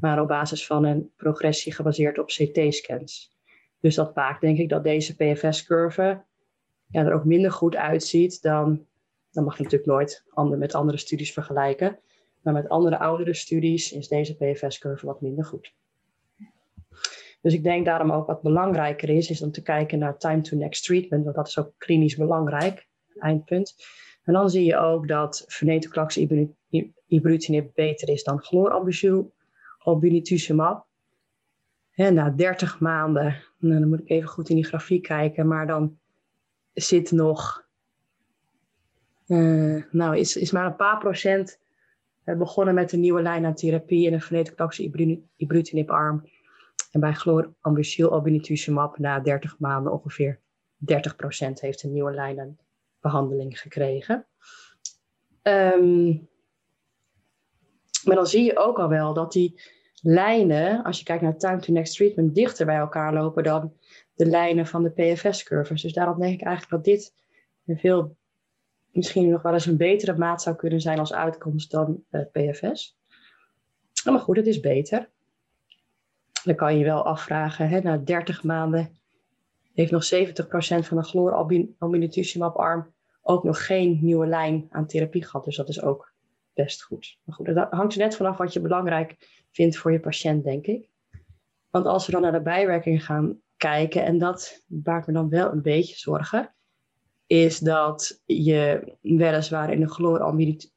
maar 0.00 0.20
op 0.20 0.28
basis 0.28 0.66
van 0.66 0.84
een 0.84 1.10
progressie 1.16 1.72
gebaseerd 1.72 2.18
op 2.18 2.26
CT-scans. 2.26 3.36
Dus 3.80 3.94
dat 3.94 4.14
maakt 4.14 4.40
denk 4.40 4.58
ik 4.58 4.68
dat 4.68 4.84
deze 4.84 5.16
PFS-curve 5.16 6.24
ja, 6.88 7.04
er 7.04 7.12
ook 7.12 7.24
minder 7.24 7.52
goed 7.52 7.76
uitziet 7.76 8.42
dan, 8.42 8.86
dan 9.30 9.44
mag 9.44 9.56
je 9.56 9.62
natuurlijk 9.62 9.90
nooit 9.90 10.24
met 10.58 10.74
andere 10.74 10.98
studies 10.98 11.32
vergelijken, 11.32 11.98
maar 12.42 12.54
met 12.54 12.68
andere 12.68 12.98
oudere 12.98 13.34
studies 13.34 13.92
is 13.92 14.08
deze 14.08 14.36
PFS-curve 14.36 15.06
wat 15.06 15.20
minder 15.20 15.44
goed. 15.44 15.74
Dus 17.40 17.54
ik 17.54 17.62
denk 17.62 17.84
daarom 17.84 18.12
ook 18.12 18.26
wat 18.26 18.42
belangrijker 18.42 19.08
is, 19.08 19.30
is 19.30 19.42
om 19.42 19.50
te 19.50 19.62
kijken 19.62 19.98
naar 19.98 20.18
time 20.18 20.40
to 20.40 20.56
next 20.56 20.84
treatment, 20.84 21.24
want 21.24 21.36
dat 21.36 21.48
is 21.48 21.58
ook 21.58 21.72
klinisch 21.78 22.16
belangrijk, 22.16 22.88
eindpunt. 23.18 23.74
En 24.24 24.32
dan 24.32 24.50
zie 24.50 24.64
je 24.64 24.76
ook 24.76 25.08
dat 25.08 25.44
venetoclax 25.46 26.16
ibrutinib 27.06 27.70
beter 27.74 28.08
is 28.08 28.24
dan 28.24 28.42
chlorambucil 28.42 29.32
obinutuzumab. 29.82 30.86
En 31.94 32.14
na 32.14 32.30
30 32.30 32.80
maanden, 32.80 33.42
nou, 33.58 33.80
dan 33.80 33.88
moet 33.88 34.00
ik 34.00 34.10
even 34.10 34.28
goed 34.28 34.48
in 34.48 34.54
die 34.54 34.66
grafiek 34.66 35.02
kijken, 35.02 35.46
maar 35.48 35.66
dan 35.66 35.98
zit 36.72 37.10
nog, 37.10 37.67
uh, 39.28 39.82
nou 39.90 40.16
is, 40.16 40.36
is 40.36 40.50
maar 40.50 40.66
een 40.66 40.76
paar 40.76 40.98
procent 40.98 41.60
uh, 42.24 42.36
begonnen 42.36 42.74
met 42.74 42.92
een 42.92 43.00
nieuwe 43.00 43.22
lijn 43.22 43.44
aan 43.44 43.54
therapie 43.54 44.06
in 44.06 44.12
een 44.12 44.20
venetoclax 44.20 44.78
ibrutinib 45.36 45.90
arm. 45.90 46.28
En 46.90 47.00
bij 47.00 47.12
chlorambucil 47.12 48.10
obinutuzumab 48.10 48.98
na 48.98 49.20
30 49.20 49.58
maanden 49.58 49.92
ongeveer 49.92 50.40
30 50.76 51.16
procent 51.16 51.60
heeft 51.60 51.82
een 51.82 51.92
nieuwe 51.92 52.14
lijn 52.14 52.40
aan 52.40 52.58
behandeling 53.00 53.60
gekregen. 53.60 54.26
Um, 55.42 56.28
maar 58.04 58.16
dan 58.16 58.26
zie 58.26 58.44
je 58.44 58.58
ook 58.58 58.78
al 58.78 58.88
wel 58.88 59.14
dat 59.14 59.32
die 59.32 59.60
lijnen, 60.02 60.82
als 60.84 60.98
je 60.98 61.04
kijkt 61.04 61.22
naar 61.22 61.36
time 61.36 61.60
to 61.60 61.72
next 61.72 61.96
treatment, 61.96 62.34
dichter 62.34 62.66
bij 62.66 62.76
elkaar 62.76 63.14
lopen 63.14 63.42
dan 63.42 63.72
de 64.14 64.26
lijnen 64.26 64.66
van 64.66 64.82
de 64.82 64.90
PFS-curves. 64.90 65.82
Dus 65.82 65.92
daarom 65.92 66.20
denk 66.20 66.40
ik 66.40 66.46
eigenlijk 66.46 66.84
dat 66.84 66.94
dit 66.94 67.14
een 67.66 67.78
veel, 67.78 68.16
misschien 68.98 69.28
nog 69.28 69.42
wel 69.42 69.52
eens 69.52 69.66
een 69.66 69.76
betere 69.76 70.16
maat 70.16 70.42
zou 70.42 70.56
kunnen 70.56 70.80
zijn 70.80 70.98
als 70.98 71.12
uitkomst 71.12 71.70
dan 71.70 72.04
uh, 72.10 72.22
PFS. 72.32 72.98
Maar 74.04 74.20
goed, 74.20 74.36
het 74.36 74.46
is 74.46 74.60
beter. 74.60 75.10
Dan 76.44 76.54
kan 76.54 76.78
je 76.78 76.84
wel 76.84 77.04
afvragen, 77.04 77.68
hè, 77.68 77.80
na 77.80 77.96
30 77.96 78.42
maanden 78.42 78.98
heeft 79.78 79.90
nog 79.90 80.04
70% 80.04 80.86
van 80.86 80.96
de 80.96 81.02
chlorambutinumab 81.02 82.56
arm 82.56 82.94
ook 83.22 83.44
nog 83.44 83.66
geen 83.66 83.98
nieuwe 84.02 84.26
lijn 84.26 84.66
aan 84.70 84.86
therapie 84.86 85.24
gehad. 85.24 85.44
Dus 85.44 85.56
dat 85.56 85.68
is 85.68 85.82
ook 85.82 86.12
best 86.54 86.82
goed. 86.82 87.18
Maar 87.24 87.34
goed, 87.34 87.54
dat 87.54 87.70
hangt 87.70 87.96
net 87.96 88.16
vanaf 88.16 88.36
wat 88.36 88.52
je 88.52 88.60
belangrijk 88.60 89.16
vindt 89.50 89.76
voor 89.76 89.92
je 89.92 90.00
patiënt, 90.00 90.44
denk 90.44 90.66
ik. 90.66 90.88
Want 91.70 91.86
als 91.86 92.06
we 92.06 92.12
dan 92.12 92.22
naar 92.22 92.32
de 92.32 92.40
bijwerkingen 92.40 93.00
gaan 93.00 93.40
kijken, 93.56 94.04
en 94.04 94.18
dat 94.18 94.64
maakt 94.66 95.06
me 95.06 95.12
dan 95.12 95.28
wel 95.28 95.52
een 95.52 95.62
beetje 95.62 95.96
zorgen, 95.96 96.54
is 97.28 97.58
dat 97.58 98.22
je 98.24 98.92
weliswaar 99.00 99.72
in 99.72 99.80
de 99.80 99.88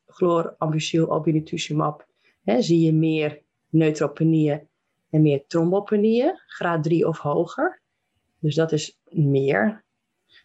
chlorambucil 0.06 1.08
obinutuzumab 1.08 2.06
zie 2.44 2.80
je 2.80 2.94
meer 2.94 3.42
neutropenieën 3.70 4.68
en 5.10 5.22
meer 5.22 5.44
trombopenieën, 5.48 6.40
graad 6.48 6.84
3 6.84 7.08
of 7.08 7.20
hoger. 7.20 7.82
Dus 8.40 8.56
dat 8.56 8.72
is 8.72 9.00
meer. 9.10 9.84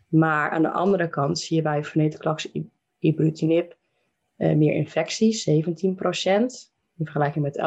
Maar 0.08 0.50
aan 0.50 0.62
de 0.62 0.70
andere 0.70 1.08
kant 1.08 1.38
zie 1.38 1.56
je 1.56 1.62
bij 1.62 1.84
venetoclax 1.84 2.48
ibrutinib 2.98 3.76
uh, 4.36 4.54
meer 4.54 4.74
infecties, 4.74 5.50
17%. 5.50 5.52
In 6.98 7.04
vergelijking 7.04 7.44
met 7.44 7.58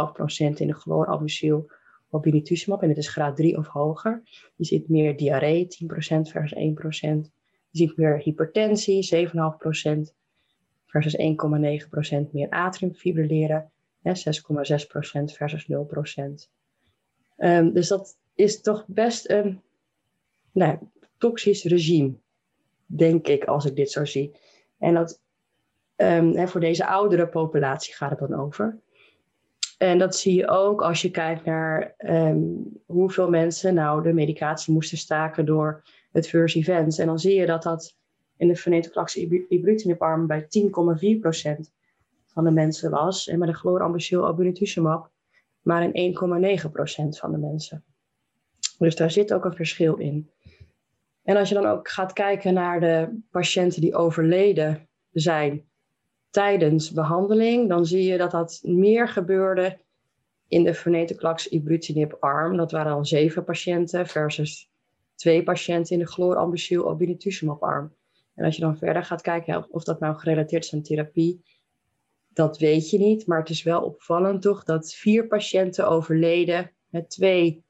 11% 0.55 0.57
in 0.57 0.67
de 0.67 0.73
chlorambucil 0.73 1.71
obinutuzumab. 2.09 2.81
En 2.81 2.89
het 2.89 2.97
is 2.97 3.09
graad 3.09 3.35
3 3.35 3.57
of 3.57 3.67
hoger. 3.67 4.21
Je 4.55 4.65
ziet 4.65 4.89
meer 4.89 5.17
diarree, 5.17 5.67
10% 5.67 5.67
versus 6.21 6.53
1%. 7.05 7.38
Je 7.69 7.77
ziet 7.77 7.97
meer 7.97 8.17
hypertensie, 8.17 9.27
7,5% 9.27 10.13
versus 10.85 11.17
1,9% 11.17 12.31
meer 12.31 12.49
atriumfibrilleren. 12.49 13.71
6,6% 14.03 15.33
versus 15.33 15.67
0%. 15.67 16.49
Um, 17.37 17.47
ehm, 17.47 17.71
dus 17.71 17.87
dat 17.87 18.17
is 18.35 18.61
toch 18.61 18.85
best 18.87 19.29
een 19.29 19.61
nou, 20.51 20.77
toxisch 21.17 21.63
regime, 21.63 22.13
denk 22.85 23.27
ik, 23.27 23.43
als 23.43 23.65
ik 23.65 23.75
dit 23.75 23.91
zo 23.91 24.05
zie. 24.05 24.35
En 24.77 24.93
dat, 24.93 25.21
um, 25.95 26.47
voor 26.47 26.61
deze 26.61 26.85
oudere 26.85 27.27
populatie 27.27 27.93
gaat 27.93 28.09
het 28.09 28.19
dan 28.19 28.39
over. 28.39 28.79
En 29.77 29.97
dat 29.97 30.15
zie 30.15 30.33
je 30.33 30.47
ook 30.47 30.81
als 30.81 31.01
je 31.01 31.11
kijkt 31.11 31.45
naar 31.45 31.95
um, 31.97 32.81
hoeveel 32.85 33.29
mensen 33.29 33.73
nou 33.73 34.03
de 34.03 34.13
medicatie 34.13 34.73
moesten 34.73 34.97
staken 34.97 35.45
door 35.45 35.83
het 36.11 36.27
first 36.27 36.55
events. 36.55 36.97
En 36.97 37.07
dan 37.07 37.19
zie 37.19 37.35
je 37.35 37.45
dat 37.45 37.63
dat 37.63 37.97
in 38.37 38.47
de 38.47 38.55
venetoclax 38.55 39.15
ibrutinib 39.47 40.01
arm 40.01 40.27
bij 40.27 40.41
10,4% 40.41 40.47
van 42.25 42.43
de 42.43 42.51
mensen 42.51 42.91
was. 42.91 43.27
En 43.27 43.39
met 43.39 43.47
de 43.47 43.55
chlorambucil 43.55 44.27
obinutuzumab 44.27 45.11
maar 45.61 45.89
in 45.93 46.15
1,9% 46.15 46.19
van 47.09 47.31
de 47.31 47.37
mensen. 47.37 47.83
Dus 48.77 48.95
daar 48.95 49.11
zit 49.11 49.33
ook 49.33 49.45
een 49.45 49.55
verschil 49.55 49.95
in. 49.95 50.29
En 51.23 51.37
als 51.37 51.49
je 51.49 51.55
dan 51.55 51.65
ook 51.65 51.89
gaat 51.89 52.13
kijken 52.13 52.53
naar 52.53 52.79
de 52.79 53.19
patiënten 53.31 53.81
die 53.81 53.95
overleden 53.95 54.89
zijn 55.11 55.67
tijdens 56.29 56.91
behandeling, 56.91 57.69
dan 57.69 57.85
zie 57.85 58.03
je 58.03 58.17
dat 58.17 58.31
dat 58.31 58.59
meer 58.63 59.07
gebeurde 59.07 59.79
in 60.47 60.63
de 60.63 60.73
venetoclax 60.73 61.47
ibrutinib 61.47 62.17
arm. 62.19 62.57
Dat 62.57 62.71
waren 62.71 62.91
dan 62.91 63.05
zeven 63.05 63.43
patiënten 63.43 64.07
versus 64.07 64.68
twee 65.19 65.43
patiënten 65.43 65.93
in 65.93 65.99
de 65.99 66.07
chlorambucil 66.07 66.83
obinutuzumab 66.83 67.63
arm. 67.63 67.93
En 68.35 68.45
als 68.45 68.55
je 68.55 68.61
dan 68.61 68.77
verder 68.77 69.03
gaat 69.03 69.21
kijken 69.21 69.71
of 69.71 69.83
dat 69.83 69.99
nou 69.99 70.17
gerelateerd 70.17 70.63
is 70.63 70.73
aan 70.73 70.81
therapie, 70.81 71.43
dat 72.27 72.57
weet 72.57 72.89
je 72.89 72.97
niet. 72.97 73.27
Maar 73.27 73.39
het 73.39 73.49
is 73.49 73.63
wel 73.63 73.81
opvallend 73.81 74.41
toch 74.41 74.63
dat 74.63 74.93
vier 74.93 75.27
patiënten 75.27 75.87
overleden 75.87 76.71
met 76.89 77.09
twee 77.09 77.63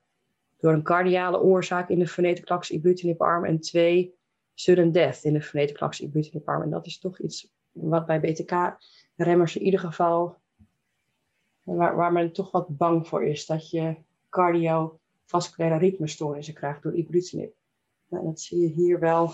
door 0.57 0.73
een 0.73 0.83
cardiale 0.83 1.41
oorzaak 1.41 1.89
in 1.89 1.99
de 1.99 2.07
venetoclax 2.07 2.71
ibrutinib 2.71 3.21
arm 3.21 3.45
en 3.45 3.59
twee 3.59 4.15
sudden 4.53 4.91
death 4.91 5.23
in 5.23 5.33
de 5.33 5.41
venetoclax 5.41 6.01
ibrutinib 6.01 6.47
arm. 6.47 6.61
En 6.61 6.69
dat 6.69 6.85
is 6.85 6.99
toch 6.99 7.19
iets 7.19 7.53
wat 7.71 8.05
bij 8.05 8.19
BTK-remmers 8.19 9.55
in 9.55 9.63
ieder 9.63 9.79
geval, 9.79 10.35
waar, 11.63 12.11
men 12.11 12.33
toch 12.33 12.51
wat 12.51 12.77
bang 12.77 13.07
voor 13.07 13.25
is, 13.25 13.45
dat 13.45 13.69
je 13.69 13.95
cardiovasculaire 15.29 15.77
ritmestoornissen 15.77 16.53
krijgt 16.53 16.83
door 16.83 16.95
ibrutinib. 16.95 17.53
Nou, 18.07 18.25
dat 18.25 18.39
zie 18.39 18.59
je 18.59 18.67
hier 18.67 18.99
wel 18.99 19.33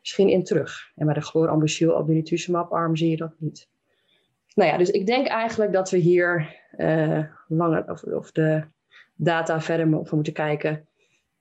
misschien 0.00 0.28
in 0.28 0.44
terug. 0.44 0.92
En 0.94 1.06
bij 1.06 1.14
de 1.14 1.20
chlorambucil 1.20 1.96
obinutuzumab 1.96 2.72
arm 2.72 2.96
zie 2.96 3.10
je 3.10 3.16
dat 3.16 3.34
niet. 3.38 3.68
Nou 4.54 4.70
ja, 4.70 4.78
dus 4.78 4.90
ik 4.90 5.06
denk 5.06 5.26
eigenlijk 5.26 5.72
dat 5.72 5.90
we 5.90 5.96
hier 5.96 6.60
uh, 6.76 7.24
langer, 7.48 7.90
of, 7.90 8.02
of, 8.02 8.32
de 8.32 8.64
data 9.14 9.60
verder 9.60 9.88
moeten 9.88 10.32
kijken. 10.32 10.88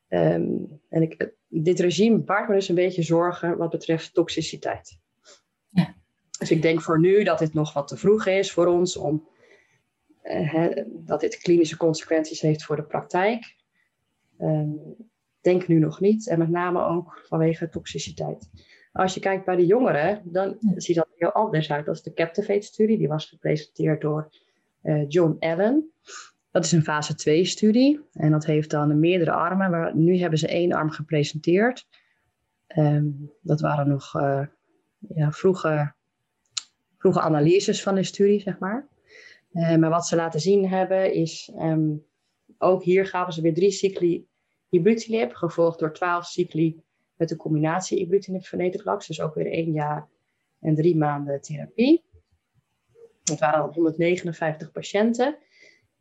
Ehm, 0.08 0.52
en 0.90 1.02
ik, 1.02 1.34
dit 1.48 1.80
regime 1.80 2.18
baart 2.18 2.48
me 2.48 2.56
dus 2.56 2.70
een 2.70 2.76
beetje 2.76 3.04
zorgen 3.04 3.58
wat 3.58 3.70
betreft 3.70 4.14
toxiciteit. 4.14 4.98
Ja. 5.70 5.96
Dus 6.40 6.52
ik 6.52 6.62
denk 6.62 6.82
voor 6.82 7.00
nu 7.00 7.24
dat 7.24 7.40
dit 7.40 7.54
nog 7.54 7.74
wat 7.74 7.88
te 7.88 7.98
vroeg 7.98 8.26
is 8.26 8.52
voor 8.52 8.66
ons 8.66 8.98
om 8.98 9.28
uh, 10.24 10.68
dat 10.88 11.20
dit 11.20 11.38
klinische 11.38 11.78
consequenties 11.78 12.42
heeft 12.42 12.64
voor 12.64 12.76
de 12.76 12.84
praktijk. 12.84 13.56
Um, 14.40 14.96
denk 15.42 15.68
nu 15.68 15.80
nog 15.80 16.00
niet. 16.00 16.28
En 16.28 16.40
met 16.40 16.50
name 16.50 16.86
ook 16.86 17.22
vanwege 17.28 17.70
toxiciteit. 17.70 18.50
Als 18.92 19.14
je 19.14 19.20
kijkt 19.20 19.46
bij 19.46 19.56
de 19.56 19.66
jongeren, 19.66 20.22
dan 20.24 20.58
ziet 20.76 20.96
dat 20.96 21.08
heel 21.16 21.32
anders 21.32 21.72
uit. 21.72 21.86
Dat 21.86 21.96
is 21.96 22.02
de 22.02 22.14
Captivate-studie. 22.14 22.98
Die 22.98 23.08
was 23.08 23.26
gepresenteerd 23.26 24.02
door 24.02 24.30
uh, 24.84 25.06
John 25.08 25.36
Allen. 25.40 25.92
Dat 26.52 26.66
is 26.66 26.72
een 26.72 26.84
fase 26.84 27.14
2-studie. 27.14 28.02
En 28.14 28.32
dat 28.32 28.46
heeft 28.46 28.70
dan 28.70 29.00
meerdere 29.00 29.32
armen. 29.32 29.72
Maar 29.72 29.96
nu 29.96 30.18
hebben 30.18 30.40
ze 30.40 30.48
één 30.48 30.72
arm 30.72 30.90
gepresenteerd. 30.90 31.88
Um, 32.78 33.32
dat 33.42 33.62
waren 33.62 33.88
nog 33.88 34.16
uh, 34.16 34.46
ja, 35.16 35.32
vroege, 35.32 35.94
vroege 36.98 37.22
analyses 37.22 37.84
van 37.84 37.96
de 37.96 38.04
studie, 38.04 38.40
zeg 38.40 38.60
maar. 38.60 38.88
Uh, 39.54 39.76
maar 39.76 39.90
wat 39.90 40.08
ze 40.08 40.16
laten 40.16 40.40
zien 40.40 40.68
hebben 40.68 41.14
is... 41.14 41.52
Um, 41.56 42.06
ook 42.64 42.84
hier 42.84 43.06
gaven 43.06 43.34
ze 43.34 43.42
weer 43.42 43.54
drie 43.54 43.72
cycli 43.72 44.28
ibrutinib, 44.70 45.34
gevolgd 45.34 45.80
door 45.80 45.94
12 45.94 46.26
cycli 46.26 46.84
met 47.16 47.32
een 47.32 47.38
combinatie 47.38 48.00
ibrutinib 48.00 48.46
venetoclax. 48.46 49.08
Dus 49.08 49.22
ook 49.22 49.34
weer 49.34 49.52
één 49.52 49.72
jaar 49.72 50.10
en 50.60 50.76
drie 50.76 50.98
maanden 50.98 51.42
therapie. 51.42 52.04
Het 53.24 53.40
waren 53.40 53.62
al 53.62 53.74
159 53.74 54.72
patiënten. 54.72 55.38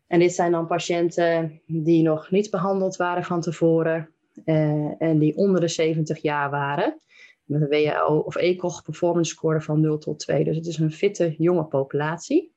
En 0.06 0.18
dit 0.18 0.32
zijn 0.32 0.52
dan 0.52 0.66
patiënten 0.66 1.62
die 1.66 2.02
nog 2.02 2.30
niet 2.30 2.50
behandeld 2.50 2.96
waren 2.96 3.24
van 3.24 3.40
tevoren 3.40 4.14
eh, 4.44 5.02
en 5.02 5.18
die 5.18 5.36
onder 5.36 5.60
de 5.60 5.68
70 5.68 6.22
jaar 6.22 6.50
waren. 6.50 7.00
Met 7.44 7.60
een 7.60 7.68
WHO 7.68 8.16
of 8.18 8.36
ECOG 8.36 8.82
performance 8.82 9.30
score 9.30 9.60
van 9.60 9.80
0 9.80 9.98
tot 9.98 10.18
2. 10.18 10.44
Dus 10.44 10.56
het 10.56 10.66
is 10.66 10.78
een 10.78 10.92
fitte 10.92 11.34
jonge 11.38 11.64
populatie 11.64 12.51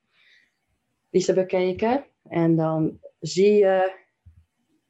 die 1.24 1.34
bekeken. 1.34 2.06
En 2.24 2.56
dan 2.56 3.00
zie 3.20 3.54
je 3.54 3.94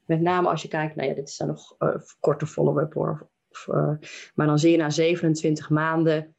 met 0.06 0.22
name 0.22 0.50
als 0.50 0.62
je 0.62 0.68
kijkt, 0.68 0.96
nou 0.96 1.10
ja, 1.10 1.16
dit 1.16 1.28
is 1.28 1.38
dan 1.38 1.48
nog 1.48 1.76
uh, 1.80 1.96
korte 2.20 2.46
follow-up 2.46 2.94
hoor. 2.94 3.30
Of, 3.50 3.68
uh, 3.68 3.98
maar 4.36 4.48
dan 4.48 4.60
zie 4.60 4.72
je 4.72 4.78
na 4.78 4.90
27 4.90 5.70
maanden 5.70 6.36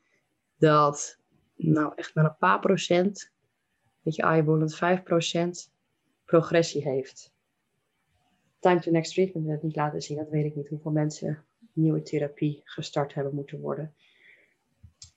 dat, 0.59 1.19
nou 1.57 1.93
echt 1.97 2.15
maar 2.15 2.25
een 2.25 2.37
paar 2.39 2.61
procent, 2.61 3.33
weet 4.03 4.15
je, 4.15 4.23
eyeballend 4.23 4.77
5 4.77 5.03
procent, 5.03 5.73
progressie 6.25 6.83
heeft. 6.83 7.35
Time 8.59 8.81
to 8.81 8.91
next 8.91 9.15
treatment 9.15 9.49
het 9.49 9.63
niet 9.63 9.77
laten 9.77 10.03
zien. 10.03 10.17
Dat 10.17 10.29
weet 10.29 10.45
ik 10.45 10.57
niet 10.57 10.69
hoeveel 10.69 10.91
mensen 10.91 11.45
nieuwe 11.73 12.03
therapie 12.03 12.61
gestart 12.65 13.15
hebben 13.15 13.35
moeten 13.35 13.61
worden. 13.61 13.95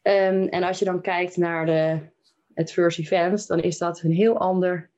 Um, 0.03 0.47
en 0.47 0.63
als 0.63 0.79
je 0.79 0.85
dan 0.85 1.01
kijkt 1.01 1.37
naar 1.37 1.65
de 1.65 1.99
adverse 2.59 3.01
events, 3.01 3.47
dan 3.47 3.59
is 3.59 3.77
dat 3.77 4.01
een 4.01 4.11
heel 4.11 4.37
ander, 4.37 4.89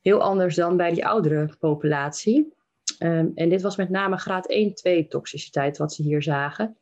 heel 0.00 0.20
anders 0.20 0.54
dan 0.54 0.76
bij 0.76 0.92
die 0.92 1.06
oudere 1.06 1.56
populatie. 1.58 2.52
Um, 2.98 3.32
en 3.34 3.48
dit 3.48 3.62
was 3.62 3.76
met 3.76 3.88
name 3.88 4.16
graad 4.16 4.54
1-2 5.04 5.08
toxiciteit 5.08 5.78
wat 5.78 5.92
ze 5.92 6.02
hier 6.02 6.22
zagen. 6.22 6.76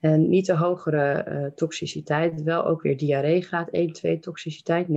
En 0.00 0.28
niet 0.28 0.46
de 0.46 0.56
hogere 0.56 1.26
uh, 1.28 1.46
toxiciteit, 1.54 2.42
wel 2.42 2.66
ook 2.66 2.82
weer 2.82 2.96
diarree 2.96 3.42
graad 3.42 3.68
1-2 4.16 4.18
toxiciteit, 4.20 4.86
59%. 4.88 4.90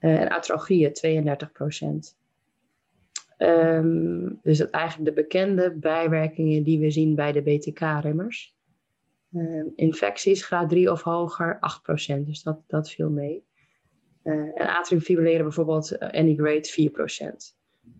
Uh, 0.00 0.20
en 0.20 0.30
atrogieën, 0.30 0.92
32%. 2.12 2.16
Um, 3.38 4.40
dus 4.42 4.58
dat 4.58 4.70
eigenlijk 4.70 5.16
de 5.16 5.22
bekende 5.22 5.74
bijwerkingen 5.74 6.62
die 6.62 6.78
we 6.78 6.90
zien 6.90 7.14
bij 7.14 7.32
de 7.32 7.42
BTK-remmers. 7.42 8.55
Um, 9.32 9.72
infecties 9.74 10.44
graad 10.44 10.68
3 10.68 10.90
of 10.90 11.02
hoger, 11.02 11.58
8%, 12.18 12.24
dus 12.24 12.42
dat, 12.42 12.60
dat 12.66 12.90
viel 12.90 13.10
mee. 13.10 13.44
Uh, 14.22 14.60
en 14.60 14.76
atriumfibrilleren 14.76 15.44
bijvoorbeeld, 15.44 15.92
uh, 15.92 15.98
any 15.98 16.34
grade 16.34 16.90
4%. 17.52 17.54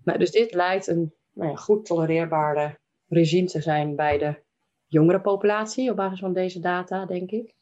Nou, 0.05 0.19
dus 0.19 0.31
dit 0.31 0.55
lijkt 0.55 0.87
een 0.87 1.15
nou 1.33 1.51
ja, 1.51 1.57
goed 1.57 1.85
tolereerbare 1.85 2.79
regime 3.09 3.47
te 3.47 3.61
zijn 3.61 3.97
bij 3.97 4.19
de 4.19 4.43
jongere 4.87 5.21
populatie 5.21 5.91
op 5.91 5.97
basis 5.97 6.21
van 6.21 6.33
deze 6.33 6.61
data, 6.61 7.07
denk 7.07 7.31
ik. 7.31 7.55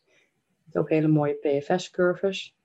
Met 0.65 0.77
ook 0.77 0.89
hele 0.89 1.09
mooie 1.09 1.35
PFS-curves. 1.35 2.57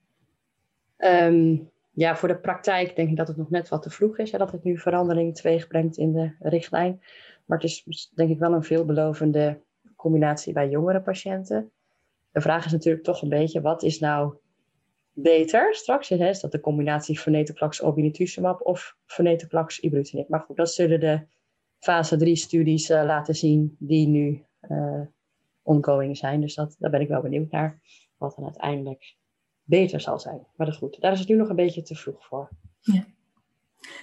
Um, 0.97 1.71
ja, 1.91 2.15
voor 2.15 2.27
de 2.27 2.39
praktijk 2.39 2.95
denk 2.95 3.09
ik 3.09 3.15
dat 3.15 3.27
het 3.27 3.37
nog 3.37 3.49
net 3.49 3.69
wat 3.69 3.81
te 3.81 3.89
vroeg 3.89 4.17
is. 4.17 4.31
Hè, 4.31 4.37
dat 4.37 4.51
het 4.51 4.63
nu 4.63 4.77
verandering 4.77 5.35
teweeg 5.35 5.67
brengt 5.67 5.97
in 5.97 6.13
de 6.13 6.35
richtlijn. 6.39 7.01
Maar 7.45 7.57
het 7.57 7.69
is 7.85 8.11
denk 8.15 8.29
ik 8.29 8.39
wel 8.39 8.53
een 8.53 8.63
veelbelovende 8.63 9.61
combinatie 9.99 10.53
bij 10.53 10.69
jongere 10.69 11.01
patiënten. 11.01 11.71
De 12.31 12.41
vraag 12.41 12.65
is 12.65 12.71
natuurlijk 12.71 13.03
toch 13.03 13.21
een 13.21 13.29
beetje, 13.29 13.61
wat 13.61 13.83
is 13.83 13.99
nou 13.99 14.35
beter 15.13 15.75
straks. 15.75 16.09
Hè, 16.09 16.29
is 16.29 16.39
dat 16.39 16.51
de 16.51 16.59
combinatie 16.59 17.19
venetoclax 17.19 17.81
obinutuzumab 17.81 18.61
of 18.61 18.95
venetoclax 19.05 19.79
ibrutinib. 19.79 20.29
Maar 20.29 20.39
goed, 20.39 20.57
dat 20.57 20.71
zullen 20.71 20.99
de 20.99 21.21
fase 21.79 22.17
3 22.17 22.35
studies 22.35 22.89
uh, 22.89 23.03
laten 23.05 23.35
zien 23.35 23.75
die 23.79 24.07
nu 24.07 24.45
uh, 24.69 25.01
ongoing 25.61 26.17
zijn. 26.17 26.41
Dus 26.41 26.55
dat, 26.55 26.75
daar 26.79 26.91
ben 26.91 27.01
ik 27.01 27.07
wel 27.07 27.21
benieuwd 27.21 27.51
naar 27.51 27.79
wat 28.17 28.35
dan 28.35 28.45
uiteindelijk 28.45 29.15
beter 29.63 30.01
zal 30.01 30.19
zijn. 30.19 30.47
Maar 30.55 30.67
dat 30.67 30.75
goed, 30.75 31.01
daar 31.01 31.11
is 31.11 31.19
het 31.19 31.27
nu 31.27 31.35
nog 31.35 31.49
een 31.49 31.55
beetje 31.55 31.81
te 31.81 31.95
vroeg 31.95 32.25
voor. 32.25 32.49
Ja. 32.81 33.05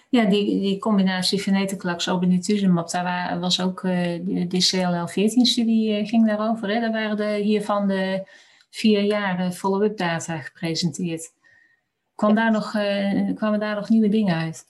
Ja, 0.08 0.24
die, 0.24 0.60
die 0.60 0.78
combinatie 0.78 1.42
venetoclax 1.42 2.08
obinutuzumab, 2.08 2.90
daar 2.90 3.40
was 3.40 3.60
ook 3.60 3.82
uh, 3.82 3.92
de, 4.02 4.46
de 4.46 4.68
CLL-14-studie 4.70 6.06
ging 6.06 6.26
daarover. 6.26 6.68
Hè? 6.68 6.80
Daar 6.80 6.92
waren 6.92 7.16
de, 7.16 7.40
hiervan 7.42 7.88
de 7.88 8.28
vier 8.70 9.02
jaar 9.02 9.52
follow-up 9.52 9.96
data 9.96 10.38
gepresenteerd. 10.38 11.32
Kwam 12.14 12.34
daar 12.34 12.52
nog, 12.52 12.70
kwamen 13.34 13.60
daar 13.60 13.74
nog 13.74 13.88
nieuwe 13.88 14.08
dingen 14.08 14.34
uit? 14.34 14.64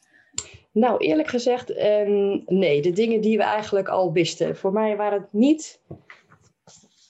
Nou, 0.76 0.96
eerlijk 0.96 1.28
gezegd, 1.28 1.70
um, 1.78 2.42
nee. 2.46 2.82
De 2.82 2.92
dingen 2.92 3.20
die 3.20 3.36
we 3.36 3.42
eigenlijk 3.42 3.88
al 3.88 4.12
wisten. 4.12 4.56
Voor 4.56 4.72
mij 4.72 4.96
waren 4.96 5.20
het 5.20 5.32
niet 5.32 5.80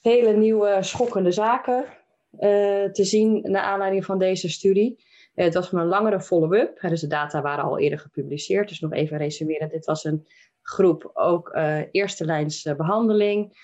hele 0.02 0.37
nieuwe, 0.37 0.78
schokkende 0.80 1.30
zaken 1.30 1.85
uh, 2.32 2.85
te 2.85 3.04
zien 3.04 3.40
naar 3.42 3.62
aanleiding 3.62 4.04
van 4.04 4.18
deze 4.18 4.48
studie. 4.48 5.04
Uh, 5.37 5.44
het 5.44 5.55
was 5.55 5.68
van 5.68 5.79
een 5.79 5.87
langere 5.87 6.20
follow-up. 6.20 6.81
Dus 6.81 7.01
de 7.01 7.07
data 7.07 7.42
waren 7.42 7.64
al 7.64 7.79
eerder 7.79 7.99
gepubliceerd. 7.99 8.68
Dus 8.68 8.81
nog 8.81 8.92
even 8.92 9.18
resumeren. 9.18 9.68
Dit 9.68 9.85
was 9.85 10.05
een 10.05 10.27
groep 10.62 11.11
ook 11.14 11.59
eerste 11.90 12.25
lijns 12.25 12.62
behandeling 12.77 13.59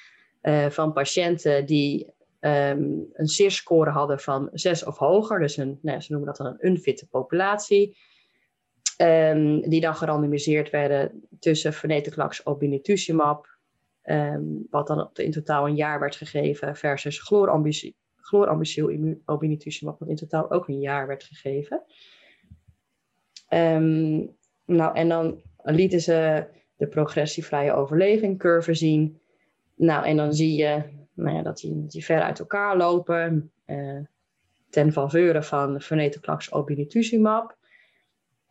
van 0.69 0.93
patiënten 0.93 1.67
die 1.67 2.13
um, 2.45 3.09
een 3.13 3.29
CIR-score 3.29 3.91
hadden 3.91 4.21
van 4.21 4.49
6 4.53 4.85
of 4.85 4.99
hoger. 4.99 5.39
Dus 5.39 5.57
een, 5.57 5.79
nou, 5.83 6.01
ze 6.01 6.13
noemen 6.13 6.29
dat 6.29 6.37
dan 6.37 6.47
een 6.47 6.67
unfitte 6.67 7.07
populatie. 7.07 7.97
Um, 8.97 9.69
die 9.69 9.81
dan 9.81 9.95
gerandomiseerd 9.95 10.71
werden 10.71 11.29
tussen 11.39 11.73
venetoclax 11.73 12.47
obinutuzumab, 12.47 13.47
um, 14.05 14.67
wat 14.71 14.87
dan 14.87 15.11
in 15.15 15.31
totaal 15.31 15.67
een 15.67 15.75
jaar 15.75 16.01
werd 16.01 16.17
gegeven, 16.17 16.77
versus 16.77 17.19
chlorambucil 17.21 17.93
obinutuzumab, 19.25 19.99
wat 19.99 20.09
in 20.09 20.17
totaal 20.17 20.51
ook 20.51 20.69
een 20.69 20.81
jaar 20.81 21.07
werd 21.07 21.25
gegeven. 21.25 21.83
Um, 23.49 24.37
nou, 24.65 24.97
en 24.97 25.09
dan 25.09 25.41
lieten 25.63 26.01
ze 26.01 26.47
de 26.77 26.87
progressievrije 26.87 27.73
overleving 27.73 28.39
curve 28.39 28.75
zien. 28.75 29.21
Nou, 29.75 30.07
en 30.07 30.17
dan 30.17 30.35
zie 30.35 30.57
je 30.57 30.83
nou 31.15 31.37
ja, 31.37 31.43
dat, 31.43 31.57
die, 31.57 31.87
die 31.87 32.05
ver 32.05 32.23
uit 32.23 32.39
elkaar 32.39 32.77
lopen. 32.77 33.53
Uh, 33.67 34.01
ten 34.71 34.93
faveur 34.93 35.43
van 35.43 35.81
venetoclax 35.81 36.53
obinutuzumab. 36.53 37.57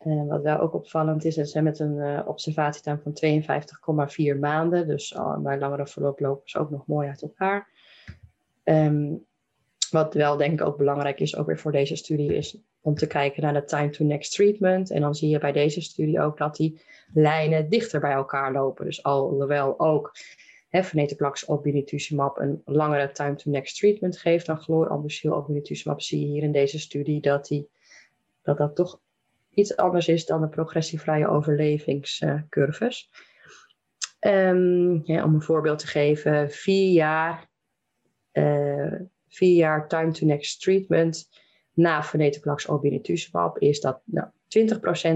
Uh, 0.06 0.28
wat 0.28 0.42
wel 0.42 0.58
ook 0.58 0.74
opvallend 0.74 1.24
is, 1.24 1.34
ze 1.34 1.62
met 1.62 1.78
een 1.78 1.96
uh, 1.96 2.22
observatietijd 2.26 3.00
van 3.02 4.14
52,4 4.34 4.38
maanden. 4.38 4.86
Dus 4.86 5.16
bij 5.38 5.58
langere 5.58 5.86
verloop 5.86 6.20
lopen 6.20 6.48
ze 6.48 6.58
ook 6.58 6.70
nog 6.70 6.86
mooi 6.86 7.08
uit 7.08 7.22
elkaar. 7.22 7.68
Um, 8.64 9.26
wat 9.92 10.14
wel 10.14 10.36
denk 10.36 10.60
ik 10.60 10.66
ook 10.66 10.76
belangrijk 10.76 11.20
is, 11.20 11.36
ook 11.36 11.46
weer 11.46 11.58
voor 11.58 11.72
deze 11.72 11.96
studie, 11.96 12.34
is 12.34 12.56
om 12.80 12.94
te 12.94 13.06
kijken 13.06 13.42
naar 13.42 13.52
de 13.52 13.64
time 13.64 13.90
to 13.90 14.04
next 14.04 14.32
treatment. 14.32 14.90
En 14.90 15.00
dan 15.00 15.14
zie 15.14 15.28
je 15.28 15.38
bij 15.38 15.52
deze 15.52 15.80
studie 15.80 16.20
ook 16.20 16.38
dat 16.38 16.56
die 16.56 16.80
lijnen 17.14 17.70
dichter 17.70 18.00
bij 18.00 18.12
elkaar 18.12 18.52
lopen. 18.52 18.84
Dus 18.84 19.02
alhoewel 19.02 19.80
ook 19.80 20.12
venetoclax 20.70 21.46
obinutuzumab 21.46 22.38
een 22.38 22.62
langere 22.64 23.12
time 23.12 23.34
to 23.34 23.50
next 23.50 23.78
treatment 23.78 24.18
geeft 24.18 24.46
dan 24.46 24.60
chlorambucil 24.60 25.32
obinutuzumab, 25.32 26.00
zie 26.00 26.20
je 26.20 26.26
hier 26.26 26.42
in 26.42 26.52
deze 26.52 26.78
studie 26.78 27.20
dat, 27.20 27.46
die, 27.46 27.68
dat 28.42 28.56
dat 28.56 28.76
toch 28.76 29.00
iets 29.50 29.76
anders 29.76 30.08
is 30.08 30.26
dan 30.26 30.40
de 30.40 30.48
progressievrije 30.48 31.28
overlevingscurves. 31.28 33.10
Um, 34.20 35.02
om 35.06 35.34
een 35.34 35.42
voorbeeld 35.42 35.78
te 35.78 35.86
geven, 35.86 36.50
vier 36.50 36.92
jaar, 36.92 37.48
uh, 38.32 39.00
vier 39.32 39.56
jaar 39.56 39.88
time 39.88 40.12
to 40.12 40.26
next 40.26 40.60
treatment 40.60 41.28
na 41.74 42.02
venetoclax 42.02 42.68
obinutuzumab 42.68 43.58
is 43.58 43.80
dat 43.80 44.00
nou, 44.04 44.28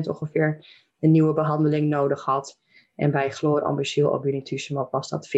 20% 0.02 0.09
ongeveer 0.09 0.66
een 1.00 1.11
nieuwe 1.11 1.33
behandeling 1.33 1.88
nodig 1.88 2.24
had. 2.24 2.61
En 2.94 3.11
bij 3.11 3.31
chlorambucil 3.31 4.12
obinutuzumab 4.12 4.92
was 4.92 5.09
dat 5.09 5.29
40%. 5.29 5.31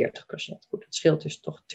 Goed, 0.68 0.84
het 0.84 0.94
scheelt 0.94 1.22
dus 1.22 1.40
toch 1.40 1.62
20%. 1.62 1.74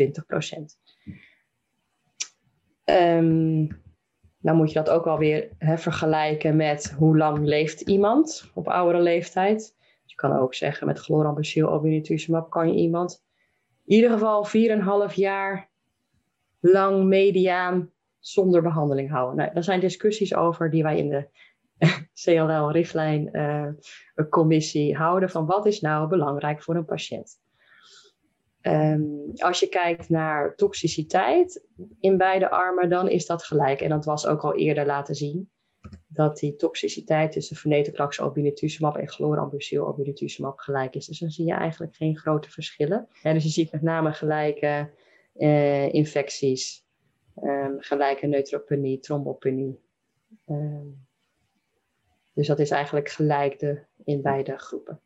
Um, 2.85 3.67
dan 4.37 4.55
moet 4.55 4.67
je 4.67 4.83
dat 4.83 4.89
ook 4.89 5.05
wel 5.05 5.17
weer 5.17 5.49
hè, 5.57 5.77
vergelijken 5.77 6.55
met 6.55 6.91
hoe 6.91 7.17
lang 7.17 7.45
leeft 7.45 7.81
iemand 7.81 8.51
op 8.53 8.67
oudere 8.67 9.03
leeftijd. 9.03 9.75
Je 10.05 10.15
kan 10.15 10.37
ook 10.37 10.53
zeggen 10.53 10.87
met 10.87 10.99
chlorambucil 10.99 11.67
obinutuzumab 11.67 12.49
kan 12.49 12.67
je 12.67 12.79
iemand 12.79 13.23
in 13.85 13.95
ieder 13.95 14.11
geval 14.11 14.47
4,5 15.09 15.15
jaar 15.15 15.71
lang 16.71 17.05
mediaan 17.05 17.91
zonder 18.19 18.61
behandeling 18.61 19.09
houden. 19.09 19.35
Nou, 19.35 19.53
daar 19.53 19.63
zijn 19.63 19.79
discussies 19.79 20.35
over 20.35 20.69
die 20.69 20.83
wij 20.83 20.97
in 20.97 21.09
de 21.09 21.27
CLL-richtlijn 22.23 23.29
uh, 23.31 23.67
commissie 24.29 24.95
houden 24.95 25.29
van 25.29 25.45
wat 25.45 25.65
is 25.65 25.81
nou 25.81 26.07
belangrijk 26.07 26.63
voor 26.63 26.75
een 26.75 26.85
patiënt. 26.85 27.41
Um, 28.61 29.31
als 29.35 29.59
je 29.59 29.67
kijkt 29.67 30.09
naar 30.09 30.55
toxiciteit 30.55 31.67
in 31.99 32.17
beide 32.17 32.49
armen, 32.49 32.89
dan 32.89 33.09
is 33.09 33.25
dat 33.25 33.43
gelijk. 33.43 33.81
En 33.81 33.89
dat 33.89 34.05
was 34.05 34.27
ook 34.27 34.43
al 34.43 34.55
eerder 34.55 34.85
laten 34.85 35.15
zien. 35.15 35.51
Dat 36.07 36.37
die 36.37 36.55
toxiciteit 36.55 37.31
tussen 37.31 37.55
venetoclax 37.55 38.17
en 38.17 39.07
chlorambucil 39.07 39.87
obinutuzumab 39.87 40.59
gelijk 40.59 40.95
is. 40.95 41.05
Dus 41.05 41.19
dan 41.19 41.29
zie 41.29 41.45
je 41.45 41.53
eigenlijk 41.53 41.95
geen 41.95 42.17
grote 42.17 42.49
verschillen. 42.51 43.07
En 43.23 43.33
dus 43.33 43.43
je 43.43 43.49
ziet 43.49 43.71
met 43.71 43.81
name 43.81 44.13
gelijke 44.13 44.89
uh, 45.35 45.93
infecties, 45.93 46.85
um, 47.41 47.75
gelijke 47.79 48.27
neutropenie, 48.27 48.99
trombopenie. 48.99 49.79
Um, 50.47 51.05
dus 52.33 52.47
dat 52.47 52.59
is 52.59 52.69
eigenlijk 52.69 53.09
gelijk 53.09 53.85
in 54.03 54.21
beide 54.21 54.57
groepen. 54.57 55.01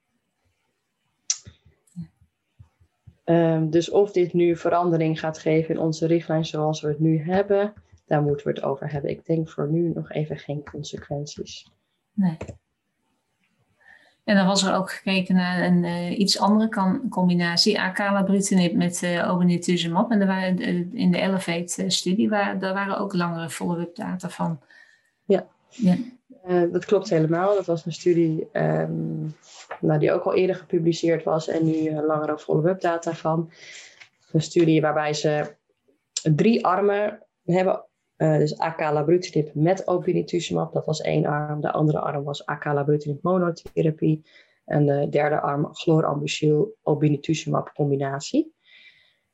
Um, 3.26 3.70
dus 3.70 3.90
of 3.90 4.12
dit 4.12 4.34
nu 4.34 4.56
verandering 4.56 5.20
gaat 5.20 5.38
geven 5.38 5.76
in 5.76 5.82
onze 5.82 6.08
richtlijn 6.08 6.46
zoals 6.46 6.82
we 6.82 6.88
het 6.88 7.00
nu 7.00 7.24
hebben, 7.24 7.74
daar 8.06 8.22
moeten 8.22 8.48
we 8.48 8.54
het 8.54 8.64
over 8.64 8.92
hebben. 8.92 9.12
Ik 9.12 9.26
denk 9.26 9.50
voor 9.50 9.70
nu 9.72 9.92
nog 9.94 10.12
even 10.12 10.38
geen 10.38 10.64
consequenties. 10.64 11.72
Nee. 12.14 12.38
En 14.28 14.36
dan 14.36 14.46
was 14.46 14.64
er 14.64 14.76
ook 14.76 14.92
gekeken 14.92 15.36
naar 15.36 15.64
een 15.64 15.84
uh, 15.84 16.20
iets 16.20 16.40
andere 16.40 16.70
kan, 16.70 17.02
combinatie, 17.10 17.80
acalabrutinib 17.80 18.74
met 18.74 19.02
uh, 19.04 19.32
obinutuzumab. 19.34 20.12
En 20.12 20.22
er 20.22 20.28
waren, 20.28 20.62
uh, 20.62 20.86
in 20.94 21.12
de 21.12 21.18
Elevate-studie 21.18 22.30
waar, 22.30 22.60
daar 22.60 22.74
waren 22.74 22.98
ook 22.98 23.14
langere 23.14 23.50
follow-up 23.50 23.96
data 23.96 24.30
van. 24.30 24.60
Ja. 25.26 25.48
ja. 25.70 25.96
dat 26.72 26.86
klopt 26.86 27.10
helemaal. 27.10 27.56
Dat 27.56 27.66
was 27.66 27.86
een 27.86 27.94
studie 27.94 28.48
um, 28.54 29.36
nou, 29.80 30.00
die 30.00 30.12
ook 30.12 30.24
al 30.24 30.36
eerder 30.36 30.56
gepubliceerd 30.56 31.24
was 31.24 31.48
en 31.48 31.66
nu 31.66 31.92
langere 31.92 32.38
follow-up 32.38 32.82
data 32.82 33.14
van. 33.14 33.52
Een 34.32 34.42
studie 34.42 34.82
waarbij 34.82 35.14
ze 35.14 35.56
drie 36.36 36.66
armen 36.66 37.20
hebben. 37.46 37.86
Uh, 38.18 38.38
dus 38.38 38.58
acalabrutinib 38.58 39.54
met 39.54 39.88
obinutuzumab, 39.88 40.74
dat 40.74 40.86
was 40.86 41.02
één 41.02 41.26
arm. 41.26 41.62
De 41.62 41.72
andere 41.72 42.00
arm 42.00 42.24
was 42.24 42.46
acalabrutinib 42.46 43.24
monotherapie. 43.24 44.26
En 44.66 44.86
de 44.86 45.10
derde 45.10 45.40
arm 45.40 45.76
chlorambucil 45.76 46.78
obinutuzumab 46.82 47.72
combinatie. 47.74 48.56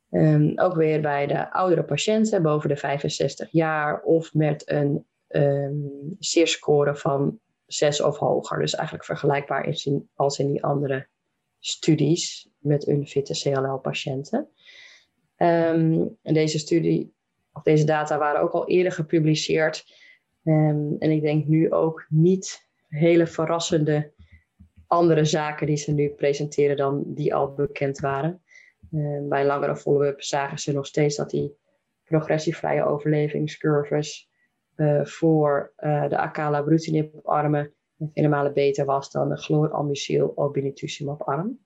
Um, 0.10 0.60
ook 0.60 0.76
weer 0.76 1.02
bij 1.02 1.28
de 1.28 1.52
oudere 1.52 1.84
patiënten 1.84 2.41
boven 2.41 2.69
de 2.69 2.78
65 2.78 3.52
jaar 3.52 4.02
of 4.02 4.34
met 4.34 4.69
een 4.69 5.06
um, 5.28 6.15
CIR-score 6.19 6.96
van 6.96 7.39
zes 7.65 8.02
of 8.02 8.17
hoger. 8.17 8.60
Dus 8.60 8.76
eigenlijk 8.76 9.06
vergelijkbaar 9.06 9.67
is 9.67 9.86
in, 9.86 10.10
als 10.15 10.39
in 10.39 10.52
die 10.52 10.63
andere 10.63 11.08
studies 11.60 12.50
met 12.58 12.88
unfitte 12.88 13.34
CLL-patiënten. 13.34 14.48
En 15.36 16.17
deze 16.22 16.60
studie, 16.60 17.13
of 17.54 17.63
deze 17.63 17.86
data 17.86 18.18
waren 18.18 18.42
ook 18.42 18.52
al 18.52 18.68
eerder 18.68 18.92
gepubliceerd. 18.92 19.86
Um, 20.44 20.96
en 21.00 21.12
ik 21.12 21.22
denk 21.22 21.48
nu 21.48 21.72
ook 21.72 22.06
niet 22.10 22.68
hele 22.88 23.28
verrassende 23.28 24.12
andere 24.88 25.26
zaken 25.26 25.68
die 25.68 25.78
ze 25.78 25.92
nu 25.92 26.10
presenteren 26.10 26.78
dan 26.78 27.04
die 27.06 27.36
al 27.36 27.54
bekend 27.54 28.00
waren. 28.00 28.42
Um, 28.94 29.30
bij 29.30 29.46
langere 29.46 29.76
follow-up 29.76 30.22
zagen 30.22 30.60
ze 30.60 30.74
nog 30.74 30.86
steeds 30.86 31.16
dat 31.16 31.30
die 31.30 31.56
progressievrije 32.04 32.84
overlevingscurves 32.84 34.30
uh, 34.76 35.06
voor 35.06 35.74
uh, 35.78 36.10
de 36.10 36.18
acalabrutinib-armen 36.18 37.74
vele 38.13 38.52
beter 38.54 38.86
was 38.86 39.12
dan 39.12 39.30
de 39.30 39.38
chlorambucil 39.38 40.32
obinutuzumab-arm. 40.36 41.60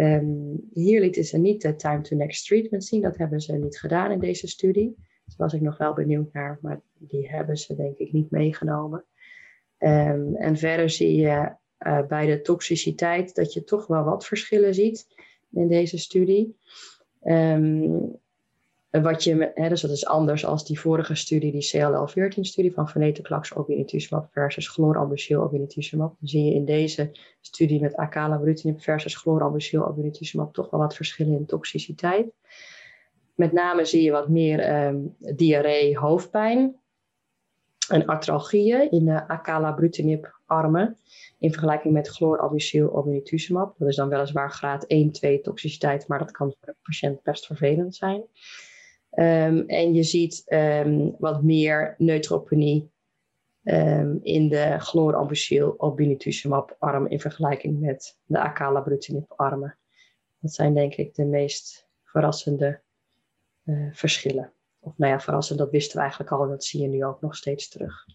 Um, 0.00 0.68
hier 0.72 1.00
lieten 1.00 1.24
ze 1.24 1.38
niet 1.38 1.62
de 1.62 1.76
time 1.76 2.00
to 2.00 2.16
next 2.16 2.46
treatment 2.46 2.84
zien. 2.84 3.02
Dat 3.02 3.16
hebben 3.16 3.40
ze 3.40 3.52
niet 3.52 3.78
gedaan 3.78 4.10
in 4.10 4.18
deze 4.18 4.48
studie. 4.48 4.94
Daar 4.96 5.36
was 5.36 5.52
ik 5.52 5.60
nog 5.60 5.78
wel 5.78 5.94
benieuwd 5.94 6.32
naar, 6.32 6.58
maar 6.62 6.80
die 6.98 7.28
hebben 7.28 7.56
ze 7.56 7.74
denk 7.74 7.98
ik 7.98 8.12
niet 8.12 8.30
meegenomen. 8.30 9.04
Um, 9.78 10.36
en 10.36 10.56
verder 10.56 10.90
zie 10.90 11.14
je 11.14 11.54
uh, 11.78 12.06
bij 12.06 12.26
de 12.26 12.40
toxiciteit 12.40 13.34
dat 13.34 13.52
je 13.52 13.64
toch 13.64 13.86
wel 13.86 14.04
wat 14.04 14.26
verschillen 14.26 14.74
ziet 14.74 15.06
in 15.52 15.68
deze 15.68 15.98
studie. 15.98 16.56
Um, 17.22 18.18
wat 18.90 19.24
je, 19.24 19.50
hè, 19.54 19.68
dus 19.68 19.80
dat 19.80 19.90
is 19.90 20.06
anders 20.06 20.44
als 20.46 20.66
die 20.66 20.80
vorige 20.80 21.14
studie, 21.14 21.52
die 21.52 21.70
CLL14-studie 21.76 22.72
van 22.72 22.88
venetoclax 22.88 23.54
obinutuzumab 23.54 24.28
versus 24.32 24.68
chlorambucil 24.68 25.42
obinutuzumab. 25.42 26.16
Dan 26.18 26.28
zie 26.28 26.44
je 26.44 26.54
in 26.54 26.64
deze 26.64 27.10
studie 27.40 27.80
met 27.80 27.96
acalabrutinib 27.96 28.80
versus 28.82 29.16
chlorambucil 29.16 29.82
obinutuzumab 29.82 30.54
toch 30.54 30.70
wel 30.70 30.80
wat 30.80 30.96
verschillen 30.96 31.38
in 31.38 31.46
toxiciteit. 31.46 32.32
Met 33.34 33.52
name 33.52 33.84
zie 33.84 34.02
je 34.02 34.10
wat 34.10 34.28
meer 34.28 34.86
um, 34.86 35.14
diarree, 35.18 35.98
hoofdpijn 35.98 36.76
en 37.88 38.06
artralgieën 38.06 38.90
in 38.90 39.04
de 39.04 39.28
acalabrutinib 39.28 40.38
armen 40.46 40.96
in 41.38 41.50
vergelijking 41.52 41.94
met 41.94 42.08
chlorambucil 42.08 42.88
obinutuzumab. 42.88 43.74
Dat 43.78 43.88
is 43.88 43.96
dan 43.96 44.08
weliswaar 44.08 44.50
graad 44.50 44.84
1, 44.84 45.12
2 45.12 45.40
toxiciteit, 45.40 46.08
maar 46.08 46.18
dat 46.18 46.30
kan 46.30 46.46
voor 46.46 46.72
de 46.72 46.76
patiënt 46.82 47.22
best 47.22 47.46
vervelend 47.46 47.94
zijn. 47.94 48.24
Um, 49.10 49.64
en 49.66 49.94
je 49.94 50.02
ziet 50.02 50.42
um, 50.46 51.16
wat 51.18 51.42
meer 51.42 51.94
neutropenie 51.98 52.90
um, 53.64 54.18
in 54.22 54.48
de 54.48 54.78
chlorambucil 54.78 55.74
obinutuzumab 55.76 56.76
arm 56.78 57.06
in 57.06 57.20
vergelijking 57.20 57.80
met 57.80 58.18
de 58.24 58.38
acalabrutinib 58.38 59.32
armen. 59.36 59.78
Dat 60.40 60.52
zijn 60.52 60.74
denk 60.74 60.94
ik 60.94 61.14
de 61.14 61.24
meest 61.24 61.88
verrassende 62.04 62.80
uh, 63.64 63.88
verschillen. 63.92 64.52
Of 64.80 64.98
nou 64.98 65.12
ja, 65.12 65.20
verrassend, 65.20 65.58
dat 65.58 65.70
wisten 65.70 65.96
we 65.96 66.00
eigenlijk 66.00 66.32
al 66.32 66.42
en 66.42 66.48
dat 66.48 66.64
zie 66.64 66.80
je 66.82 66.88
nu 66.88 67.04
ook 67.04 67.20
nog 67.20 67.36
steeds 67.36 67.68
terug. 67.68 68.06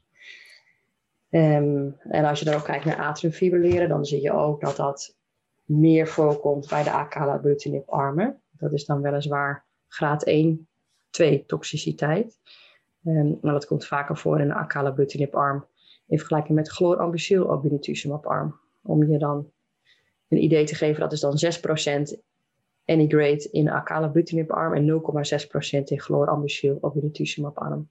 en 1.29 2.25
als 2.25 2.39
je 2.39 2.45
dan 2.45 2.53
ook 2.53 2.63
kijkt 2.63 2.85
naar 2.85 2.99
atriumfibrilleren, 2.99 3.89
dan 3.89 4.05
zie 4.05 4.21
je 4.21 4.31
ook 4.31 4.61
dat 4.61 4.75
dat 4.75 5.15
meer 5.65 6.07
voorkomt 6.07 6.69
bij 6.69 6.83
de 6.83 6.91
acalabrutinib 6.91 7.89
armen. 7.89 8.41
Dat 8.51 8.73
is 8.73 8.85
dan 8.85 9.01
weliswaar 9.01 9.65
graad 9.87 10.23
1 10.23 10.67
2 11.15 11.43
toxiciteit. 11.45 12.39
Um, 13.05 13.37
maar 13.41 13.53
dat 13.53 13.65
komt 13.65 13.85
vaker 13.85 14.17
voor 14.17 14.39
in 14.39 14.47
de 14.47 14.53
acalabrutinib 14.53 15.35
arm 15.35 15.65
in 16.07 16.17
vergelijking 16.17 16.57
met 16.57 16.69
chlorambucil 16.71 17.49
obinutuzumab 17.49 18.25
arm. 18.25 18.59
Om 18.83 19.11
je 19.11 19.17
dan 19.17 19.51
een 20.27 20.43
idee 20.43 20.65
te 20.65 20.75
geven, 20.75 20.99
dat 20.99 21.11
is 21.11 21.19
dan 21.19 21.37
6% 22.13 22.19
any 22.85 23.07
grade 23.07 23.49
in 23.51 23.69
acalabrutinib 23.69 24.51
arm 24.51 24.73
en 24.73 25.01
0,6% 25.79 25.83
in 25.83 25.99
chlorambucil 25.99 26.77
obinutuzumab 26.81 27.57
arm. 27.57 27.89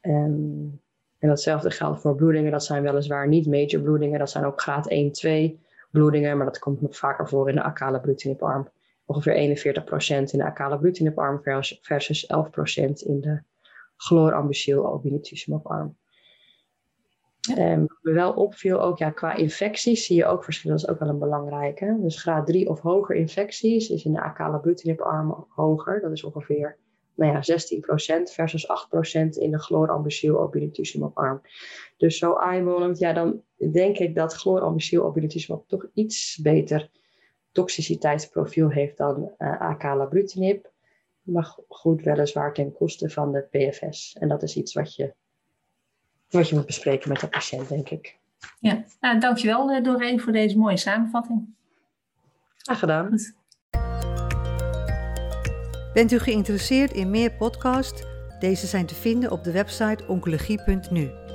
Um, 0.00 0.80
en 1.18 1.28
datzelfde 1.28 1.70
geldt 1.70 2.00
voor 2.00 2.14
bloedingen. 2.14 2.52
Dat 2.52 2.64
zijn 2.64 2.82
weliswaar 2.82 3.28
niet 3.28 3.46
major 3.46 3.82
bloedingen. 3.82 4.18
Dat 4.18 4.30
zijn 4.30 4.44
ook 4.44 4.60
graad 4.60 4.88
1, 4.88 5.12
2 5.12 5.60
bloedingen. 5.90 6.36
Maar 6.36 6.46
dat 6.46 6.58
komt 6.58 6.80
nog 6.80 6.96
vaker 6.96 7.28
voor 7.28 7.48
in 7.48 7.54
de 7.54 7.62
acalabrutinib 7.62 8.42
arm 8.42 8.68
ongeveer 9.08 9.34
41% 9.34 10.32
in 10.32 10.38
de 10.38 10.44
acalabrutinib 10.44 11.18
arm 11.18 11.40
versus 11.80 12.26
11% 12.26 13.06
in 13.06 13.20
de 13.20 13.42
chlorambucil 13.96 14.86
obinutuzumab 14.86 15.66
arm. 15.66 15.96
Ja. 17.40 17.78
wat 17.78 17.98
me 18.02 18.12
wel 18.12 18.32
opviel, 18.32 18.80
ook 18.80 18.98
ja, 18.98 19.10
qua 19.10 19.34
infecties 19.34 20.06
zie 20.06 20.16
je 20.16 20.26
ook 20.26 20.44
verschillen. 20.44 20.76
Dat 20.76 20.86
is 20.86 20.92
ook 20.94 21.00
wel 21.00 21.08
een 21.08 21.18
belangrijke. 21.18 21.98
Dus 22.00 22.20
graad 22.20 22.46
3 22.46 22.68
of 22.68 22.80
hoger 22.80 23.16
infecties 23.16 23.88
is 23.88 24.04
in 24.04 24.12
de 24.12 24.20
acalabrutinib 24.20 25.00
arm 25.00 25.46
hoger. 25.48 26.00
Dat 26.00 26.12
is 26.12 26.24
ongeveer 26.24 26.78
nou 27.14 27.32
ja, 27.32 27.42
16% 28.20 28.22
versus 28.32 28.66
8% 28.66 29.28
in 29.28 29.50
de 29.50 29.58
chlorambucil 29.58 30.36
obinutuzumab 30.36 31.18
arm. 31.18 31.40
Dus 31.96 32.18
zo 32.18 32.34
aanvullend, 32.34 32.98
ja, 32.98 33.12
dan 33.12 33.42
denk 33.72 33.98
ik 33.98 34.14
dat 34.14 34.34
chlorambucil 34.34 35.04
obinutuzumab 35.04 35.68
toch 35.68 35.86
iets 35.94 36.38
beter 36.42 36.90
toxiciteitsprofiel 37.58 38.70
heeft 38.70 38.96
dan 38.96 39.32
uh, 39.38 39.60
acalabrutinib. 39.60 40.70
Maar 41.22 41.56
goed, 41.68 42.02
weliswaar 42.02 42.54
ten 42.54 42.72
koste 42.72 43.10
van 43.10 43.32
de 43.32 43.40
PFS. 43.50 44.16
En 44.18 44.28
dat 44.28 44.42
is 44.42 44.56
iets 44.56 44.74
wat 44.74 44.94
je, 44.94 45.14
wat 46.28 46.48
je 46.48 46.54
moet 46.54 46.66
bespreken 46.66 47.08
met 47.08 47.20
de 47.20 47.28
patiënt, 47.28 47.68
denk 47.68 47.88
ik. 47.88 48.18
Ja, 48.60 48.84
nou, 49.00 49.20
dankjewel 49.20 49.70
eh, 49.70 49.82
Doreen 49.82 50.20
voor 50.20 50.32
deze 50.32 50.58
mooie 50.58 50.76
samenvatting. 50.76 51.54
Graag 52.56 52.78
gedaan. 52.78 53.18
Bent 55.92 56.12
u 56.12 56.18
geïnteresseerd 56.18 56.92
in 56.92 57.10
meer 57.10 57.32
podcasts? 57.32 58.02
Deze 58.38 58.66
zijn 58.66 58.86
te 58.86 58.94
vinden 58.94 59.30
op 59.30 59.44
de 59.44 59.52
website 59.52 60.06
oncologie.nu. 60.06 61.27